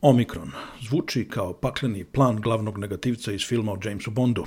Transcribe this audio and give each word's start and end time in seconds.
Omikron 0.00 0.50
zvuči 0.88 1.28
kao 1.28 1.52
pakleni 1.52 2.04
plan 2.04 2.40
glavnog 2.40 2.78
negativca 2.78 3.32
iz 3.32 3.46
filma 3.46 3.72
o 3.72 3.78
Jamesu 3.84 4.10
Bondu. 4.10 4.44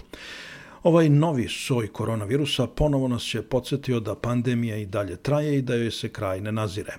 Ovaj 0.83 1.09
novi 1.09 1.47
soj 1.47 1.87
koronavirusa 1.87 2.67
ponovo 2.67 3.07
nas 3.07 3.33
je 3.33 3.41
podsjetio 3.41 3.99
da 3.99 4.15
pandemija 4.15 4.77
i 4.77 4.85
dalje 4.85 5.15
traje 5.15 5.57
i 5.57 5.61
da 5.61 5.75
joj 5.75 5.91
se 5.91 6.09
kraj 6.09 6.41
ne 6.41 6.51
nazire. 6.51 6.93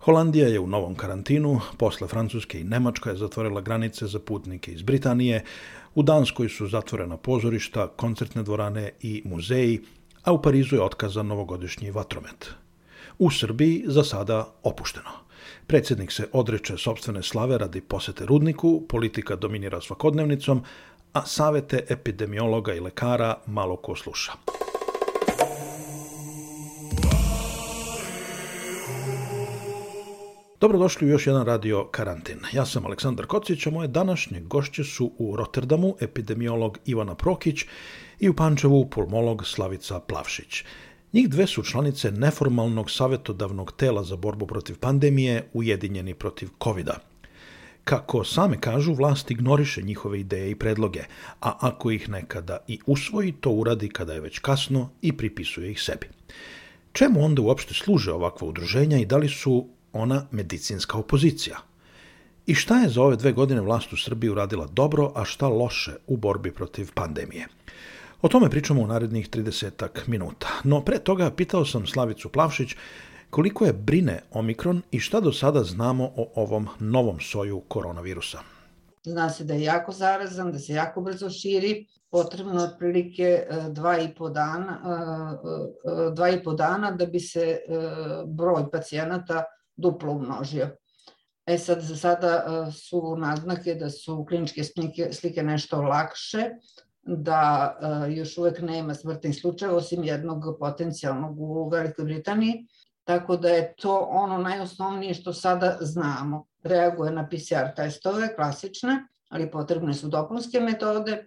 Holandija 0.00 0.48
je 0.48 0.60
u 0.60 0.66
novom 0.66 0.94
karantinu, 0.94 1.60
posle 1.78 2.08
Francuske 2.08 2.60
i 2.60 2.64
Nemačka 2.64 3.10
je 3.10 3.16
zatvorila 3.16 3.60
granice 3.60 4.06
za 4.06 4.18
putnike 4.18 4.72
iz 4.72 4.82
Britanije, 4.82 5.44
u 5.94 6.02
Danskoj 6.02 6.48
su 6.48 6.66
zatvorena 6.66 7.16
pozorišta, 7.16 7.88
koncertne 7.88 8.42
dvorane 8.42 8.90
i 9.00 9.22
muzeji, 9.24 9.80
a 10.22 10.32
u 10.32 10.42
Parizu 10.42 10.76
je 10.76 10.82
otkazan 10.82 11.26
novogodišnji 11.26 11.90
vatromet. 11.90 12.50
U 13.18 13.30
Srbiji 13.30 13.84
za 13.86 14.04
sada 14.04 14.54
opušteno. 14.62 15.25
Predsjednik 15.66 16.12
se 16.12 16.28
odreče 16.32 16.78
sobstvene 16.78 17.22
slave 17.22 17.58
radi 17.58 17.80
posete 17.80 18.26
rudniku, 18.26 18.86
politika 18.88 19.36
dominira 19.36 19.80
svakodnevnicom, 19.80 20.62
a 21.12 21.26
savete 21.26 21.84
epidemiologa 21.88 22.74
i 22.74 22.80
lekara 22.80 23.36
malo 23.46 23.76
ko 23.76 23.96
sluša. 23.96 24.32
Dobrodošli 30.60 31.06
u 31.06 31.10
još 31.10 31.26
jedan 31.26 31.46
radio 31.46 31.84
karantin. 31.84 32.38
Ja 32.52 32.66
sam 32.66 32.86
Aleksandar 32.86 33.26
Kocić, 33.26 33.66
a 33.66 33.70
moje 33.70 33.88
današnje 33.88 34.40
gošće 34.40 34.84
su 34.84 35.12
u 35.18 35.36
Rotterdamu 35.36 35.96
epidemiolog 36.00 36.78
Ivana 36.84 37.14
Prokić 37.14 37.64
i 38.20 38.28
u 38.28 38.34
Pančevu 38.34 38.90
pulmolog 38.90 39.46
Slavica 39.46 40.00
Plavšić. 40.00 40.64
Njih 41.16 41.28
dve 41.28 41.46
su 41.46 41.62
članice 41.62 42.10
neformalnog 42.10 42.90
savjetodavnog 42.90 43.72
tela 43.72 44.02
za 44.04 44.16
borbu 44.16 44.46
protiv 44.46 44.78
pandemije 44.78 45.48
Ujedinjeni 45.52 46.14
protiv 46.14 46.48
covid 46.64 46.86
-a. 46.86 46.98
Kako 47.84 48.24
same 48.24 48.60
kažu, 48.60 48.94
vlast 48.94 49.30
ignoriše 49.30 49.82
njihove 49.82 50.20
ideje 50.20 50.50
i 50.50 50.54
predloge, 50.54 51.00
a 51.40 51.56
ako 51.60 51.90
ih 51.90 52.08
nekada 52.08 52.58
i 52.68 52.78
usvoji, 52.86 53.32
to 53.32 53.50
uradi 53.50 53.88
kada 53.88 54.12
je 54.12 54.20
već 54.20 54.38
kasno 54.38 54.90
i 55.02 55.16
pripisuje 55.16 55.70
ih 55.70 55.82
sebi. 55.82 56.06
Čemu 56.92 57.24
onda 57.24 57.42
uopšte 57.42 57.74
služe 57.74 58.12
ovakva 58.12 58.48
udruženja 58.48 58.98
i 58.98 59.06
da 59.06 59.16
li 59.16 59.28
su 59.28 59.68
ona 59.92 60.26
medicinska 60.30 60.98
opozicija? 60.98 61.56
I 62.46 62.54
šta 62.54 62.78
je 62.78 62.88
za 62.88 63.02
ove 63.02 63.16
dve 63.16 63.32
godine 63.32 63.60
vlast 63.60 63.92
u 63.92 63.96
Srbiji 63.96 64.30
uradila 64.30 64.66
dobro, 64.66 65.12
a 65.14 65.24
šta 65.24 65.48
loše 65.48 65.96
u 66.06 66.16
borbi 66.16 66.52
protiv 66.52 66.92
pandemije? 66.94 67.48
O 68.26 68.28
tome 68.28 68.50
pričamo 68.50 68.82
u 68.82 68.86
narednih 68.86 69.30
30 69.30 69.88
minuta. 70.06 70.48
No 70.64 70.80
pre 70.84 70.98
toga 70.98 71.30
pitao 71.30 71.64
sam 71.64 71.86
Slavicu 71.86 72.28
Plavšić 72.28 72.74
koliko 73.30 73.64
je 73.64 73.72
brine 73.72 74.22
Omikron 74.30 74.82
i 74.90 75.00
šta 75.00 75.20
do 75.20 75.32
sada 75.32 75.62
znamo 75.62 76.04
o 76.16 76.32
ovom 76.34 76.68
novom 76.80 77.20
soju 77.20 77.60
koronavirusa. 77.68 78.38
Zna 79.04 79.30
se 79.30 79.44
da 79.44 79.54
je 79.54 79.62
jako 79.62 79.92
zarazan, 79.92 80.52
da 80.52 80.58
se 80.58 80.72
jako 80.72 81.00
brzo 81.00 81.30
širi, 81.30 81.86
potrebno 82.10 82.64
otprilike 82.64 83.22
e, 83.22 83.46
dva 83.70 83.98
i 83.98 84.14
po 84.14 84.28
dana, 84.28 84.80
e, 84.84 84.88
e, 84.88 86.10
dva 86.14 86.30
i 86.30 86.42
po 86.42 86.52
dana 86.52 86.90
da 86.90 87.06
bi 87.06 87.20
se 87.20 87.58
broj 88.26 88.70
pacijenata 88.72 89.44
duplo 89.76 90.12
umnožio. 90.12 90.70
E 91.46 91.58
sad, 91.58 91.80
za 91.80 91.96
sada 91.96 92.44
su 92.72 93.16
naznake 93.16 93.74
da 93.74 93.90
su 93.90 94.24
kliničke 94.28 94.64
slike, 94.64 95.12
slike 95.12 95.42
nešto 95.42 95.82
lakše, 95.82 96.50
da 97.06 97.76
još 98.08 98.38
uvek 98.38 98.60
nema 98.62 98.94
smrtnih 98.94 99.40
slučajeva, 99.40 99.76
osim 99.76 100.04
jednog 100.04 100.44
potencijalnog 100.60 101.40
u 101.40 101.68
Velikoj 101.68 102.04
Britaniji, 102.04 102.66
Tako 103.06 103.36
da 103.36 103.48
je 103.48 103.74
to 103.76 103.98
ono 104.10 104.38
najosnovnije 104.38 105.14
što 105.14 105.32
sada 105.32 105.76
znamo. 105.80 106.46
Reaguje 106.62 107.12
na 107.12 107.28
PCR 107.28 107.74
testove, 107.76 108.34
klasične, 108.34 109.06
ali 109.28 109.50
potrebne 109.50 109.94
su 109.94 110.08
dopunske 110.08 110.60
metode. 110.60 111.12
E, 111.12 111.26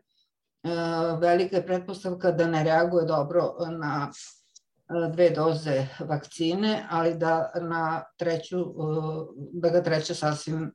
velika 1.19 1.55
je 1.55 1.65
pretpostavka 1.65 2.31
da 2.31 2.47
ne 2.47 2.63
reaguje 2.63 3.05
dobro 3.05 3.55
na 3.79 4.09
e, 4.09 5.11
dve 5.13 5.29
doze 5.29 5.87
vakcine, 5.99 6.87
ali 6.89 7.15
da 7.17 7.51
na 7.61 8.03
treću, 8.17 8.59
e, 8.59 8.65
da 9.53 9.69
ga 9.69 9.83
treća 9.83 10.13
sasvim 10.13 10.71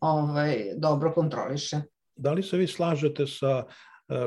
ovaj, 0.00 0.64
dobro 0.76 1.12
kontroliše. 1.12 1.80
Da 2.16 2.32
li 2.32 2.42
se 2.42 2.56
vi 2.56 2.66
slažete 2.66 3.26
sa 3.26 3.64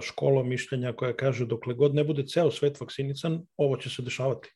školom 0.01 0.49
mišljenja 0.49 0.93
koja 0.93 1.15
kaže 1.15 1.45
dokle 1.45 1.73
god 1.73 1.95
ne 1.95 2.03
bude 2.03 2.25
ceo 2.27 2.51
svet 2.51 2.79
vakcinican, 2.81 3.41
ovo 3.57 3.77
će 3.77 3.89
se 3.89 4.01
dešavati? 4.01 4.53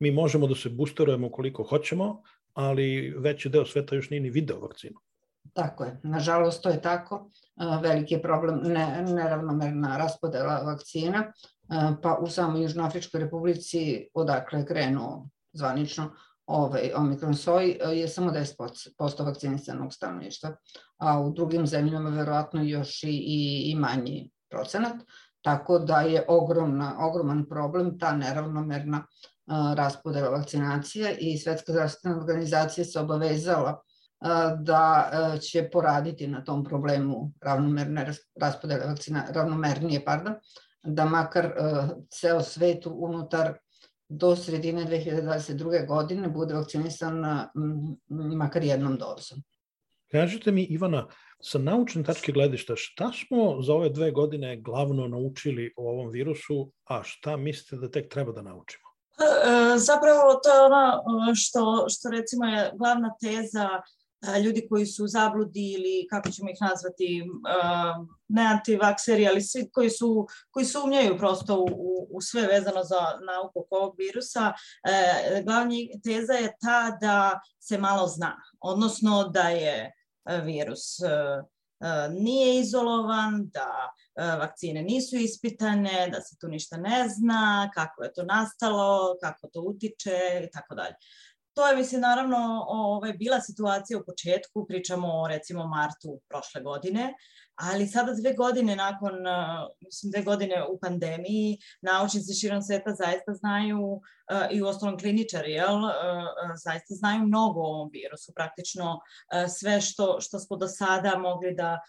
Mi 0.00 0.10
možemo 0.10 0.46
da 0.46 0.54
se 0.54 0.68
boosterujemo 0.68 1.30
koliko 1.30 1.62
hoćemo, 1.62 2.22
ali 2.54 3.14
veći 3.18 3.48
deo 3.48 3.64
sveta 3.64 3.94
još 3.94 4.10
nije 4.10 4.20
ni 4.20 4.30
video 4.30 4.60
vakcinu. 4.60 5.00
Tako 5.52 5.84
je. 5.84 6.00
Nažalost, 6.02 6.62
to 6.62 6.68
je 6.68 6.82
tako. 6.82 7.30
Veliki 7.82 8.14
je 8.14 8.22
problem 8.22 8.60
ne, 8.62 9.04
neravnomerna 9.14 9.96
raspodela 9.98 10.62
vakcina, 10.62 11.32
pa 12.02 12.18
u 12.20 12.26
samoj 12.26 12.62
Južnoafričkoj 12.62 13.20
republici, 13.20 14.08
odakle 14.14 14.58
je 14.58 14.66
krenuo 14.66 15.28
zvanično 15.52 16.10
ovaj 16.46 16.92
omikron 16.96 17.34
soj, 17.34 17.78
je 17.92 18.08
samo 18.08 18.30
10% 18.30 19.24
vakcinisanog 19.24 19.92
stanovništva, 19.92 20.56
a 20.98 21.20
u 21.20 21.32
drugim 21.32 21.66
zemljama 21.66 22.10
verovatno 22.10 22.62
još 22.62 23.02
i, 23.02 23.10
i, 23.10 23.70
i 23.70 23.74
manji 23.74 24.30
procenat, 24.50 24.96
tako 25.42 25.78
da 25.78 26.00
je 26.00 26.24
ogromna, 26.28 26.96
ogroman 27.00 27.46
problem 27.48 27.98
ta 27.98 28.12
neravnomerna 28.16 29.06
raspodela 29.76 30.28
vakcinacije 30.28 31.16
i 31.20 31.38
Svetska 31.38 31.72
zdravstvena 31.72 32.16
organizacija 32.18 32.84
se 32.84 33.00
obavezala 33.00 33.80
da 34.58 35.10
će 35.40 35.68
poraditi 35.72 36.26
na 36.26 36.44
tom 36.44 36.64
problemu 36.64 37.32
ravnomerne 37.40 38.12
raspodele 38.40 38.86
vakcina, 38.86 39.24
ravnomernije, 39.30 40.04
pardon, 40.04 40.34
da 40.82 41.04
makar 41.04 41.52
ceo 42.10 42.40
svet 42.42 42.86
unutar 42.86 43.54
do 44.08 44.36
sredine 44.36 44.84
2022. 44.84 45.86
godine 45.86 46.28
bude 46.28 46.54
vakcinisan 46.54 47.24
makar 48.36 48.64
jednom 48.64 48.96
dozom. 48.96 49.42
Kažete 50.10 50.52
mi, 50.52 50.62
Ivana, 50.62 51.06
sa 51.42 51.58
naučne 51.58 52.02
tačke 52.02 52.32
gledišta, 52.32 52.74
šta 52.76 53.10
smo 53.12 53.62
za 53.62 53.74
ove 53.74 53.88
dve 53.88 54.10
godine 54.10 54.56
glavno 54.56 55.08
naučili 55.08 55.72
o 55.76 55.90
ovom 55.90 56.10
virusu, 56.10 56.72
a 56.84 57.02
šta 57.04 57.36
mislite 57.36 57.76
da 57.76 57.90
tek 57.90 58.08
treba 58.12 58.32
da 58.32 58.42
naučimo? 58.42 58.88
E, 59.18 59.78
zapravo 59.78 60.40
to 60.42 60.54
je 60.54 60.60
ono 60.60 61.02
e, 61.30 61.34
što, 61.34 61.86
što 61.88 62.10
recimo 62.10 62.44
je 62.44 62.70
glavna 62.74 63.14
teza 63.20 63.68
e, 64.36 64.40
ljudi 64.40 64.66
koji 64.68 64.86
su 64.86 65.06
zabludi 65.06 65.72
ili 65.72 66.06
kako 66.10 66.30
ćemo 66.30 66.50
ih 66.50 66.56
nazvati, 66.60 67.24
ne 68.28 68.46
antivakseri, 68.46 69.28
ali 69.28 69.42
svi 69.42 69.70
koji, 69.72 69.90
su, 69.90 70.26
koji 70.50 70.66
sumnjaju 70.66 71.18
prosto 71.18 71.60
u, 71.60 72.08
u 72.10 72.20
sve 72.20 72.46
vezano 72.46 72.84
za 72.84 73.00
nauku 73.26 73.66
ovog 73.70 73.94
virusa. 73.98 74.52
Glavni 75.44 75.90
teza 76.04 76.32
je 76.32 76.56
ta 76.60 76.98
da 77.00 77.40
se 77.60 77.78
malo 77.78 78.06
zna, 78.06 78.36
odnosno 78.60 79.28
da 79.28 79.48
je 79.48 79.97
virus 80.44 80.98
nije 82.10 82.60
izolovan, 82.60 83.48
da 83.48 83.92
vakcine 84.38 84.82
nisu 84.82 85.16
ispitane, 85.16 86.08
da 86.12 86.20
se 86.20 86.36
tu 86.40 86.48
ništa 86.48 86.76
ne 86.76 87.08
zna, 87.08 87.70
kako 87.74 88.04
je 88.04 88.12
to 88.12 88.22
nastalo, 88.22 89.16
kako 89.22 89.48
to 89.52 89.60
utiče 89.60 90.18
i 90.44 90.50
tako 90.50 90.74
dalje. 90.74 90.94
To 91.58 91.66
je, 91.66 91.76
mislim, 91.76 92.00
naravno 92.00 92.64
ovaj, 92.68 93.12
bila 93.12 93.40
situacija 93.40 93.98
u 93.98 94.04
početku, 94.04 94.66
pričamo 94.68 95.08
o 95.22 95.28
recimo 95.28 95.66
martu 95.66 96.20
prošle 96.28 96.60
godine, 96.62 97.14
ali 97.54 97.86
sada 97.86 98.14
dve 98.14 98.32
godine 98.32 98.76
nakon, 98.76 99.14
mislim 99.80 100.12
dve 100.12 100.22
godine 100.22 100.64
u 100.70 100.78
pandemiji, 100.78 101.58
naučnici 101.82 102.40
širom 102.40 102.62
sveta 102.62 102.94
zaista 102.94 103.32
znaju 103.34 104.00
i 104.50 104.62
u 104.62 104.66
ostalom 104.66 104.98
kliničari, 104.98 105.52
jel, 105.52 105.78
zaista 106.64 106.94
znaju 106.94 107.22
mnogo 107.22 107.60
o 107.60 107.74
ovom 107.74 107.90
virusu, 107.92 108.32
praktično 108.34 109.00
sve 109.58 109.80
što, 109.80 110.20
što 110.20 110.38
smo 110.38 110.56
do 110.56 110.68
sada 110.68 111.18
mogli 111.18 111.54
da 111.54 111.80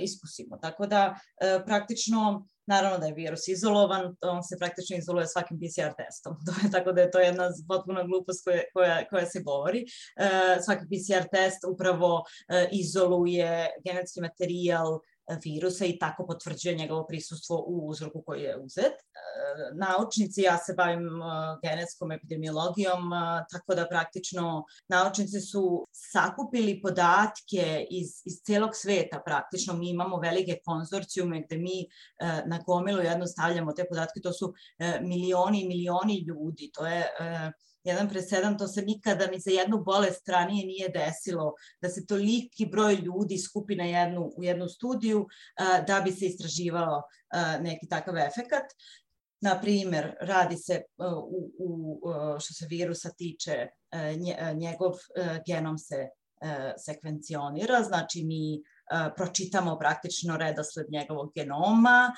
iskusimo. 0.00 0.58
Tako 0.62 0.86
da 0.86 1.14
praktično 1.66 2.46
Naravno 2.68 2.98
da 2.98 3.06
je 3.06 3.14
virus 3.14 3.48
izolovan, 3.48 4.16
on 4.20 4.42
se 4.42 4.56
praktično 4.58 4.96
izoluje 4.96 5.26
svakim 5.26 5.58
PCR 5.60 5.92
testom. 5.96 6.36
To 6.46 6.52
je, 6.62 6.70
tako 6.70 6.92
da 6.92 7.00
je 7.00 7.10
to 7.10 7.18
jedna 7.18 7.50
potpuna 7.68 8.02
glupost 8.04 8.44
koja, 8.44 8.62
koja, 8.72 9.08
koja 9.08 9.26
se 9.26 9.40
govori. 9.42 9.80
E, 9.80 10.28
svaki 10.64 10.84
PCR 10.90 11.24
test 11.32 11.64
upravo 11.72 12.22
e, 12.48 12.68
izoluje 12.72 13.66
genetski 13.84 14.20
materijal 14.20 15.00
virusa 15.44 15.84
i 15.84 15.98
tako 15.98 16.26
potvrđuje 16.26 16.74
njegovo 16.74 17.06
prisustvo 17.06 17.64
u 17.66 17.88
uzroku 17.88 18.22
koji 18.26 18.42
je 18.42 18.56
uzet. 18.56 18.92
E, 18.92 19.74
naučnici, 19.74 20.42
ja 20.42 20.58
se 20.58 20.74
bavim 20.76 21.06
e, 21.06 21.22
genetskom 21.62 22.12
epidemiologijom, 22.12 23.12
e, 23.12 23.44
tako 23.52 23.74
da 23.74 23.88
praktično 23.88 24.64
naučnici 24.88 25.40
su 25.40 25.86
sakupili 25.92 26.80
podatke 26.82 27.86
iz, 27.90 28.08
iz 28.24 28.34
celog 28.46 28.70
sveta 28.74 29.22
praktično. 29.24 29.74
Mi 29.74 29.90
imamo 29.90 30.16
velike 30.16 30.58
konzorcijume 30.64 31.42
gde 31.46 31.58
mi 31.58 31.86
na 32.46 32.58
gomilu 32.66 33.00
jedno 33.02 33.26
stavljamo 33.26 33.72
te 33.72 33.84
podatke, 33.88 34.20
to 34.20 34.32
su 34.32 34.54
milioni 35.00 35.62
i 35.62 35.68
milioni 35.68 36.24
ljudi, 36.28 36.70
to 36.74 36.86
je 36.86 37.06
jedan 37.84 38.08
presedan, 38.08 38.58
to 38.58 38.68
se 38.68 38.82
nikada 38.82 39.26
ni 39.26 39.40
za 39.40 39.50
jednu 39.50 39.82
bolest 39.84 40.28
ranije 40.28 40.66
nije 40.66 40.88
desilo, 40.88 41.54
da 41.82 41.88
se 41.88 42.06
toliki 42.06 42.66
broj 42.66 42.94
ljudi 42.94 43.38
skupi 43.38 43.76
na 43.76 43.84
jednu, 43.84 44.32
u 44.36 44.44
jednu 44.44 44.68
studiju 44.68 45.26
da 45.86 46.00
bi 46.04 46.12
se 46.12 46.26
istraživao 46.26 47.02
neki 47.60 47.88
takav 47.88 48.16
efekat. 48.16 48.64
Na 49.40 49.60
primer, 49.60 50.16
radi 50.20 50.56
se 50.56 50.82
u, 51.28 51.52
u, 51.58 52.00
što 52.40 52.54
se 52.54 52.66
virusa 52.70 53.10
tiče, 53.18 53.66
njegov 54.54 54.92
genom 55.46 55.78
se 55.78 56.08
sekvencionira, 56.86 57.82
znači 57.82 58.24
mi 58.24 58.62
pročitamo 59.16 59.78
praktično 59.78 60.36
redosled 60.36 60.86
njegovog 60.90 61.32
genoma, 61.34 62.12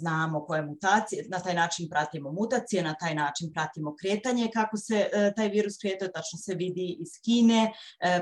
znamo 0.00 0.44
koje 0.44 0.62
mutacije, 0.62 1.24
na 1.28 1.38
taj 1.38 1.54
način 1.54 1.88
pratimo 1.90 2.32
mutacije, 2.32 2.82
na 2.82 2.94
taj 2.94 3.14
način 3.14 3.52
pratimo 3.52 3.94
kretanje, 4.00 4.50
kako 4.54 4.76
se 4.76 5.08
e, 5.12 5.32
taj 5.36 5.48
virus 5.48 5.78
kretuje, 5.82 6.12
tačno 6.12 6.38
se 6.38 6.54
vidi 6.54 6.96
iz 7.00 7.08
Kine, 7.24 7.72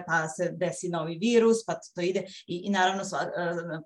pa 0.07 0.29
se 0.29 0.51
desi 0.53 0.89
novi 0.89 1.19
virus, 1.21 1.65
pa 1.67 1.75
to 1.95 2.01
ide 2.01 2.23
i, 2.47 2.57
i 2.57 2.71
naravno 2.71 3.03
e, 3.03 3.07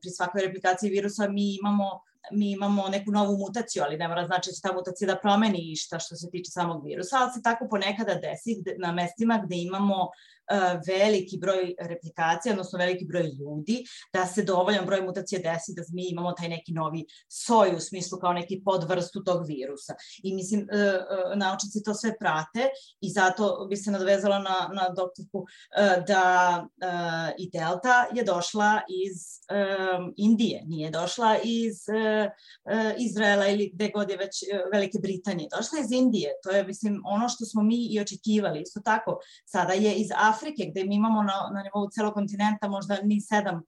pri 0.01 0.11
svakoj 0.11 0.43
replikaciji 0.43 0.91
virusa 0.91 1.29
mi 1.29 1.57
imamo 1.61 2.01
mi 2.33 2.53
imamo 2.53 2.89
neku 2.89 3.11
novu 3.11 3.39
mutaciju, 3.39 3.83
ali 3.83 3.97
ne 3.97 4.09
mora 4.09 4.27
znači 4.27 4.51
da 4.51 4.55
će 4.55 4.61
ta 4.63 4.73
mutacija 4.73 5.07
da 5.07 5.21
promeni 5.21 5.73
išta 5.73 5.99
što 5.99 6.17
se 6.17 6.31
tiče 6.31 6.51
samog 6.51 6.85
virusa, 6.85 7.17
ali 7.17 7.33
se 7.33 7.43
tako 7.43 7.69
ponekada 7.71 8.15
desi 8.15 8.63
na 8.79 8.93
mestima 8.93 9.43
gde 9.45 9.57
imamo 9.57 10.09
veliki 10.87 11.39
broj 11.39 11.75
replikacija, 11.79 12.53
odnosno 12.53 12.79
veliki 12.79 13.05
broj 13.05 13.23
ljudi, 13.23 13.85
da 14.13 14.27
se 14.27 14.43
dovoljan 14.43 14.87
broj 14.87 15.03
mutacija 15.03 15.41
desi 15.41 15.75
da 15.77 15.83
mi 15.93 16.09
imamo 16.11 16.33
taj 16.33 16.49
neki 16.49 16.73
novi 16.73 17.05
soj 17.29 17.75
u 17.77 17.81
smislu 17.81 18.19
kao 18.19 18.33
neki 18.33 18.63
podvrstu 18.65 19.25
tog 19.25 19.47
virusa. 19.47 19.95
I 20.23 20.35
mislim, 20.35 20.69
e, 20.73 20.77
e, 20.77 21.03
naučnici 21.37 21.83
to 21.83 21.95
sve 21.95 22.19
prate 22.19 22.69
i 23.01 23.11
zato 23.11 23.67
bi 23.71 23.77
se 23.77 23.91
nadvezala 23.91 24.39
na, 24.39 24.71
na 24.75 24.89
doktorku 24.89 25.47
e, 25.77 26.03
da 26.07 26.67
i 27.39 27.51
Delta 27.51 28.07
je 28.15 28.25
došla 28.25 28.81
iz 28.89 29.17
Indije, 30.17 30.63
nije 30.67 30.91
došla 30.91 31.37
iz 31.45 31.77
Izraela 32.99 33.49
ili 33.49 33.71
gde 33.75 33.91
god 33.95 34.11
je 34.11 34.17
već 34.17 34.45
Velike 34.73 34.99
Britanije, 35.03 35.49
došla 35.57 35.79
iz 35.85 35.93
Indije. 35.93 36.31
To 36.43 36.51
je, 36.51 36.65
mislim, 36.65 37.03
ono 37.05 37.29
što 37.29 37.45
smo 37.45 37.63
mi 37.63 37.87
i 37.91 38.01
očekivali. 38.01 38.63
Isto 38.63 38.81
tako, 38.81 39.19
sada 39.45 39.73
je 39.73 39.95
iz 39.95 40.09
Afrike, 40.17 40.42
gde 40.71 40.85
mi 40.85 40.95
imamo 40.95 41.23
na, 41.23 41.51
na 41.55 41.63
nivou 41.63 41.91
celog 41.91 42.15
kontinenta 42.15 42.69
možda 42.69 42.99
ni 43.03 43.21
7% 43.21 43.61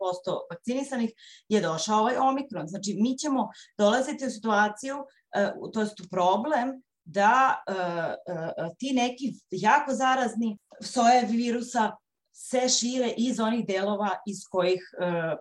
vakcinisanih, 0.51 1.11
je 1.49 1.61
došao 1.61 2.01
ovaj 2.01 2.17
omikron. 2.17 2.69
Znači, 2.69 2.97
mi 3.01 3.19
ćemo 3.19 3.49
dolaziti 3.79 4.27
u 4.27 4.31
situaciju, 4.31 4.97
uh, 4.97 5.73
to 5.73 5.81
je 5.81 5.87
problem, 6.11 6.83
da 7.05 7.63
uh, 7.69 7.75
uh, 7.77 8.77
ti 8.79 8.93
neki 8.93 9.35
jako 9.51 9.93
zarazni 9.93 10.59
sojevi 10.81 11.37
virusa 11.37 11.93
se 12.33 12.69
šire 12.69 13.15
iz 13.17 13.41
onih 13.41 13.67
delova 13.67 14.11
iz 14.27 14.37
kojih 14.51 14.81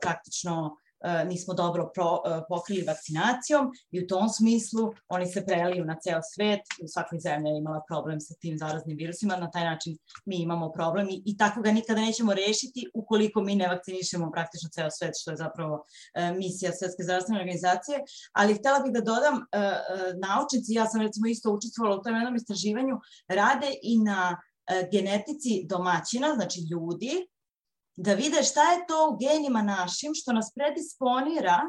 praktično 0.01 0.77
nismo 1.25 1.53
dobro 1.53 1.91
pro, 1.95 2.21
e, 2.25 2.41
pokrili 2.49 2.85
vakcinacijom 2.87 3.71
i 3.91 4.03
u 4.03 4.07
tom 4.07 4.29
smislu 4.29 4.93
oni 5.07 5.25
se 5.25 5.45
preliju 5.45 5.85
na 5.85 5.95
ceo 6.03 6.19
svet, 6.33 6.61
u 6.83 6.87
svakoj 6.87 7.19
zemlji 7.19 7.49
je 7.49 7.57
imala 7.57 7.81
problem 7.87 8.19
sa 8.19 8.33
tim 8.41 8.57
zaraznim 8.57 8.97
virusima, 8.97 9.35
na 9.35 9.51
taj 9.51 9.63
način 9.63 9.97
mi 10.25 10.35
imamo 10.35 10.71
problem 10.71 11.09
i, 11.09 11.21
i 11.25 11.37
tako 11.37 11.61
ga 11.61 11.71
nikada 11.71 12.01
nećemo 12.01 12.33
rešiti 12.33 12.89
ukoliko 12.93 13.41
mi 13.41 13.55
ne 13.55 13.67
vakcinišemo 13.67 14.31
praktično 14.31 14.69
ceo 14.69 14.89
svet, 14.91 15.13
što 15.21 15.31
je 15.31 15.37
zapravo 15.37 15.83
e, 16.13 16.31
misija 16.31 16.71
Svetske 16.71 17.03
zdravstvene 17.03 17.41
organizacije, 17.41 17.99
ali 18.33 18.55
htela 18.55 18.79
bih 18.79 18.91
da 18.93 19.01
dodam, 19.01 19.45
naučnici, 20.25 20.73
ja 20.73 20.85
sam 20.85 21.01
recimo 21.01 21.27
isto 21.27 21.51
učestvovala 21.51 21.99
u 21.99 22.01
tom 22.01 22.15
jednom 22.15 22.35
istraživanju, 22.35 22.95
rade 23.27 23.67
i 23.81 23.99
na 23.99 24.41
genetici 24.91 25.65
domaćina, 25.69 26.33
znači 26.35 26.59
ljudi, 26.71 27.27
da 27.95 28.13
vide 28.13 28.43
šta 28.43 28.71
je 28.71 28.85
to 28.87 29.09
u 29.09 29.17
genima 29.17 29.61
našim 29.61 30.11
što 30.13 30.33
nas 30.33 30.51
predisponira 30.55 31.59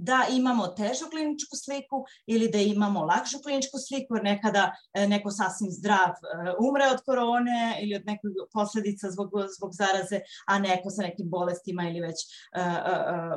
da 0.00 0.26
imamo 0.30 0.66
težu 0.66 1.10
kliničku 1.10 1.56
sliku 1.64 2.04
ili 2.26 2.48
da 2.48 2.58
imamo 2.58 3.04
lakšu 3.04 3.38
kliničku 3.42 3.78
sliku, 3.88 4.14
jer 4.14 4.24
nekada 4.24 4.72
e, 4.94 5.06
neko 5.08 5.30
sasvim 5.30 5.70
zdrav 5.70 6.10
e, 6.10 6.52
umre 6.68 6.86
od 6.92 7.00
korone 7.06 7.78
ili 7.82 7.94
od 7.94 8.06
nekog 8.06 8.32
posledica 8.52 9.10
zbog, 9.10 9.30
zbog 9.56 9.70
zaraze, 9.72 10.20
a 10.46 10.58
neko 10.58 10.90
sa 10.90 11.02
nekim 11.02 11.30
bolestima 11.30 11.82
ili 11.88 12.00
već 12.00 12.16
e, 12.22 12.64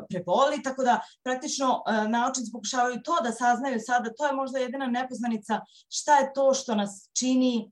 preboli. 0.09 0.63
Tako 0.63 0.83
da 0.83 0.99
praktično 1.23 1.83
naučnici 2.07 2.51
pokušavaju 2.51 3.01
to 3.03 3.15
da 3.23 3.31
saznaju 3.31 3.79
sada, 3.79 4.13
to 4.17 4.25
je 4.25 4.33
možda 4.33 4.59
jedina 4.59 4.87
nepoznanica 4.87 5.61
šta 5.89 6.17
je 6.17 6.33
to 6.33 6.53
što 6.53 6.75
nas 6.75 7.09
čini 7.19 7.71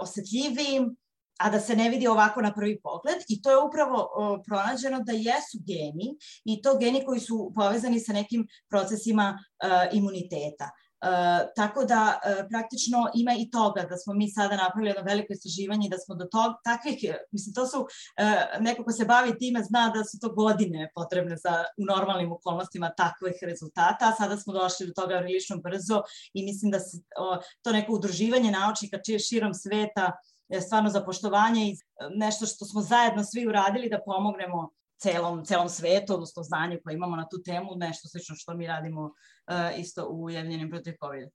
osetljivim, 0.00 0.96
a 1.38 1.50
da 1.50 1.60
se 1.60 1.76
ne 1.76 1.88
vidi 1.90 2.06
ovako 2.08 2.42
na 2.42 2.52
prvi 2.54 2.80
pogled 2.80 3.16
i 3.28 3.42
to 3.42 3.50
je 3.50 3.58
upravo 3.58 4.08
o, 4.14 4.42
pronađeno 4.46 5.00
da 5.00 5.12
jesu 5.12 5.58
geni 5.66 6.16
i 6.44 6.62
to 6.62 6.78
geni 6.78 7.04
koji 7.04 7.20
su 7.20 7.52
povezani 7.54 8.00
sa 8.00 8.12
nekim 8.12 8.46
procesima 8.70 9.38
e, 9.62 9.88
imuniteta. 9.92 10.70
E, 11.02 11.52
tako 11.56 11.84
da 11.84 12.20
e, 12.24 12.48
praktično 12.48 13.10
ima 13.14 13.34
i 13.38 13.50
toga 13.50 13.82
da 13.90 13.96
smo 13.96 14.14
mi 14.14 14.30
sada 14.30 14.56
napravili 14.56 14.90
jedno 14.90 15.02
veliko 15.02 15.32
istraživanje 15.32 15.88
da 15.88 15.98
smo 15.98 16.14
do 16.14 16.24
tog, 16.24 16.52
takvih, 16.64 16.98
mislim 17.30 17.54
to 17.54 17.66
su, 17.66 17.86
e, 18.16 18.58
neko 18.60 18.84
ko 18.84 18.92
se 18.92 19.04
bavi 19.04 19.38
time 19.38 19.62
zna 19.62 19.92
da 19.94 20.04
su 20.04 20.18
to 20.20 20.28
godine 20.34 20.90
potrebne 20.94 21.36
za 21.36 21.64
u 21.76 21.84
normalnim 21.84 22.32
okolnostima 22.32 22.90
takvih 22.96 23.38
rezultata, 23.42 24.08
a 24.08 24.16
sada 24.16 24.36
smo 24.36 24.52
došli 24.52 24.86
do 24.86 24.92
toga 24.92 25.18
prilično 25.18 25.56
brzo 25.56 26.02
i 26.34 26.44
mislim 26.44 26.70
da 26.70 26.80
se 26.80 26.98
o, 27.18 27.38
to 27.62 27.72
neko 27.72 27.92
udruživanje 27.92 28.50
naučnika 28.50 29.02
čije 29.06 29.18
širom 29.18 29.54
sveta 29.54 30.12
stvarno 30.60 30.90
za 30.90 31.00
poštovanje 31.00 31.62
i 31.66 31.76
nešto 32.16 32.46
što 32.46 32.64
smo 32.64 32.80
zajedno 32.80 33.24
svi 33.24 33.46
uradili 33.46 33.88
da 33.88 34.02
pomognemo 34.06 34.70
celom, 35.02 35.44
celom 35.44 35.68
svetu, 35.68 36.14
odnosno 36.14 36.42
znanju 36.42 36.78
koje 36.84 36.94
imamo 36.94 37.16
na 37.16 37.26
tu 37.30 37.42
temu, 37.42 37.76
nešto 37.76 38.08
slično 38.08 38.36
što 38.36 38.54
mi 38.54 38.66
radimo 38.66 39.02
uh, 39.02 39.78
isto 39.78 40.08
u 40.08 40.24
Ujedinjenim 40.24 40.70
protiv 40.70 40.94
COVID. 41.00 41.28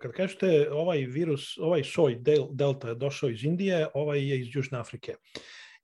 Kad 0.00 0.12
kažete 0.12 0.70
ovaj 0.72 0.98
virus, 0.98 1.58
ovaj 1.58 1.84
soj 1.84 2.16
del, 2.20 2.46
delta 2.50 2.88
je 2.88 2.94
došao 2.94 3.30
iz 3.30 3.44
Indije, 3.44 3.88
ovaj 3.94 4.28
je 4.28 4.40
iz 4.40 4.46
Južne 4.50 4.78
Afrike. 4.78 5.14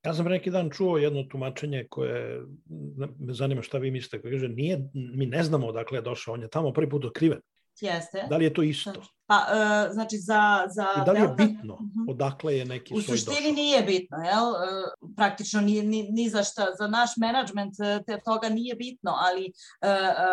Ja 0.05 0.13
sam 0.13 0.25
pre 0.25 0.33
neki 0.33 0.51
dan 0.51 0.69
čuo 0.69 0.97
jedno 0.97 1.23
tumačenje 1.23 1.85
koje 1.89 2.41
me 3.19 3.33
zanima 3.33 3.61
šta 3.61 3.77
vi 3.77 3.91
mislite, 3.91 4.21
koje 4.21 4.31
kaže 4.31 4.47
nije, 4.47 4.79
mi 4.93 5.25
ne 5.25 5.43
znamo 5.43 5.67
odakle 5.67 5.97
je 5.97 6.01
došao, 6.01 6.33
on 6.33 6.41
je 6.41 6.49
tamo 6.49 6.73
prvi 6.73 6.89
put 6.89 7.05
otkriven. 7.05 7.41
Jeste. 7.81 8.27
Da 8.29 8.37
li 8.37 8.45
je 8.45 8.53
to 8.53 8.63
isto? 8.63 8.93
Pa, 9.25 9.35
uh, 9.35 9.93
znači 9.93 10.17
za... 10.17 10.67
za 10.67 10.87
I 11.01 11.05
da 11.05 11.11
li 11.11 11.19
je 11.19 11.27
Delta, 11.27 11.43
bitno 11.43 11.73
uh-huh. 11.73 12.11
odakle 12.11 12.57
je 12.57 12.65
neki 12.65 12.93
U 12.93 13.01
suštini 13.01 13.35
došao? 13.35 13.51
nije 13.51 13.81
bitno, 13.83 14.17
jel? 14.17 14.49
Uh, 14.49 15.13
praktično 15.15 15.61
ni, 15.61 15.81
ni, 15.81 16.03
ni 16.11 16.29
za 16.29 16.43
šta, 16.43 16.67
za 16.79 16.87
naš 16.87 17.09
menadžment 17.17 17.73
te, 18.07 18.19
toga 18.25 18.49
nije 18.49 18.75
bitno, 18.75 19.11
ali 19.17 19.45
uh, 19.45 19.89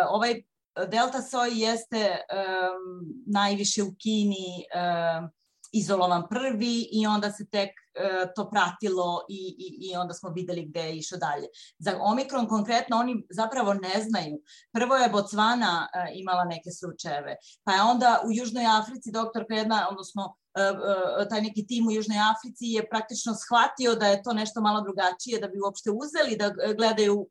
ovaj 0.09 0.41
Delta 0.87 1.21
soj 1.21 1.49
jeste 1.53 2.17
um, 2.17 3.13
najviše 3.25 3.83
u 3.83 3.95
Kini 3.97 4.65
um, 4.75 5.29
izolovan 5.71 6.23
prvi 6.29 6.89
i 6.91 7.07
onda 7.07 7.31
se 7.31 7.45
tek 7.45 7.69
e, 7.69 8.33
to 8.35 8.49
pratilo 8.49 9.25
i, 9.29 9.55
i, 9.59 9.91
i 9.91 9.95
onda 9.95 10.13
smo 10.13 10.29
videli 10.29 10.65
gde 10.65 10.79
je 10.79 10.97
išao 10.97 11.17
dalje. 11.17 11.47
Za 11.79 11.97
Omikron 12.01 12.47
konkretno 12.47 12.97
oni 12.97 13.25
zapravo 13.29 13.73
ne 13.73 14.01
znaju. 14.09 14.41
Prvo 14.71 14.95
je 14.95 15.09
Botswana 15.09 15.87
e, 15.93 16.11
imala 16.13 16.45
neke 16.45 16.71
slučajeve, 16.71 17.35
pa 17.63 17.73
je 17.73 17.81
onda 17.81 18.21
u 18.25 18.31
Južnoj 18.31 18.65
Africi 18.65 19.11
doktorka 19.11 19.55
jedna, 19.55 19.87
odnosno 19.91 20.35
e, 20.55 21.29
taj 21.29 21.41
neki 21.41 21.67
tim 21.67 21.87
u 21.87 21.91
Južnoj 21.91 22.17
Africi 22.17 22.65
je 22.65 22.89
praktično 22.89 23.33
shvatio 23.35 23.95
da 23.95 24.07
je 24.07 24.23
to 24.23 24.33
nešto 24.33 24.61
malo 24.61 24.81
drugačije, 24.81 25.39
da 25.39 25.47
bi 25.47 25.59
uopšte 25.59 25.89
uzeli 25.91 26.37
da 26.37 26.73
gledaju 26.73 27.27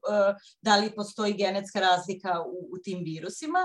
da 0.62 0.76
li 0.76 0.95
postoji 0.95 1.33
genetska 1.33 1.80
razlika 1.80 2.42
u, 2.47 2.68
u 2.75 2.78
tim 2.85 3.04
virusima 3.04 3.59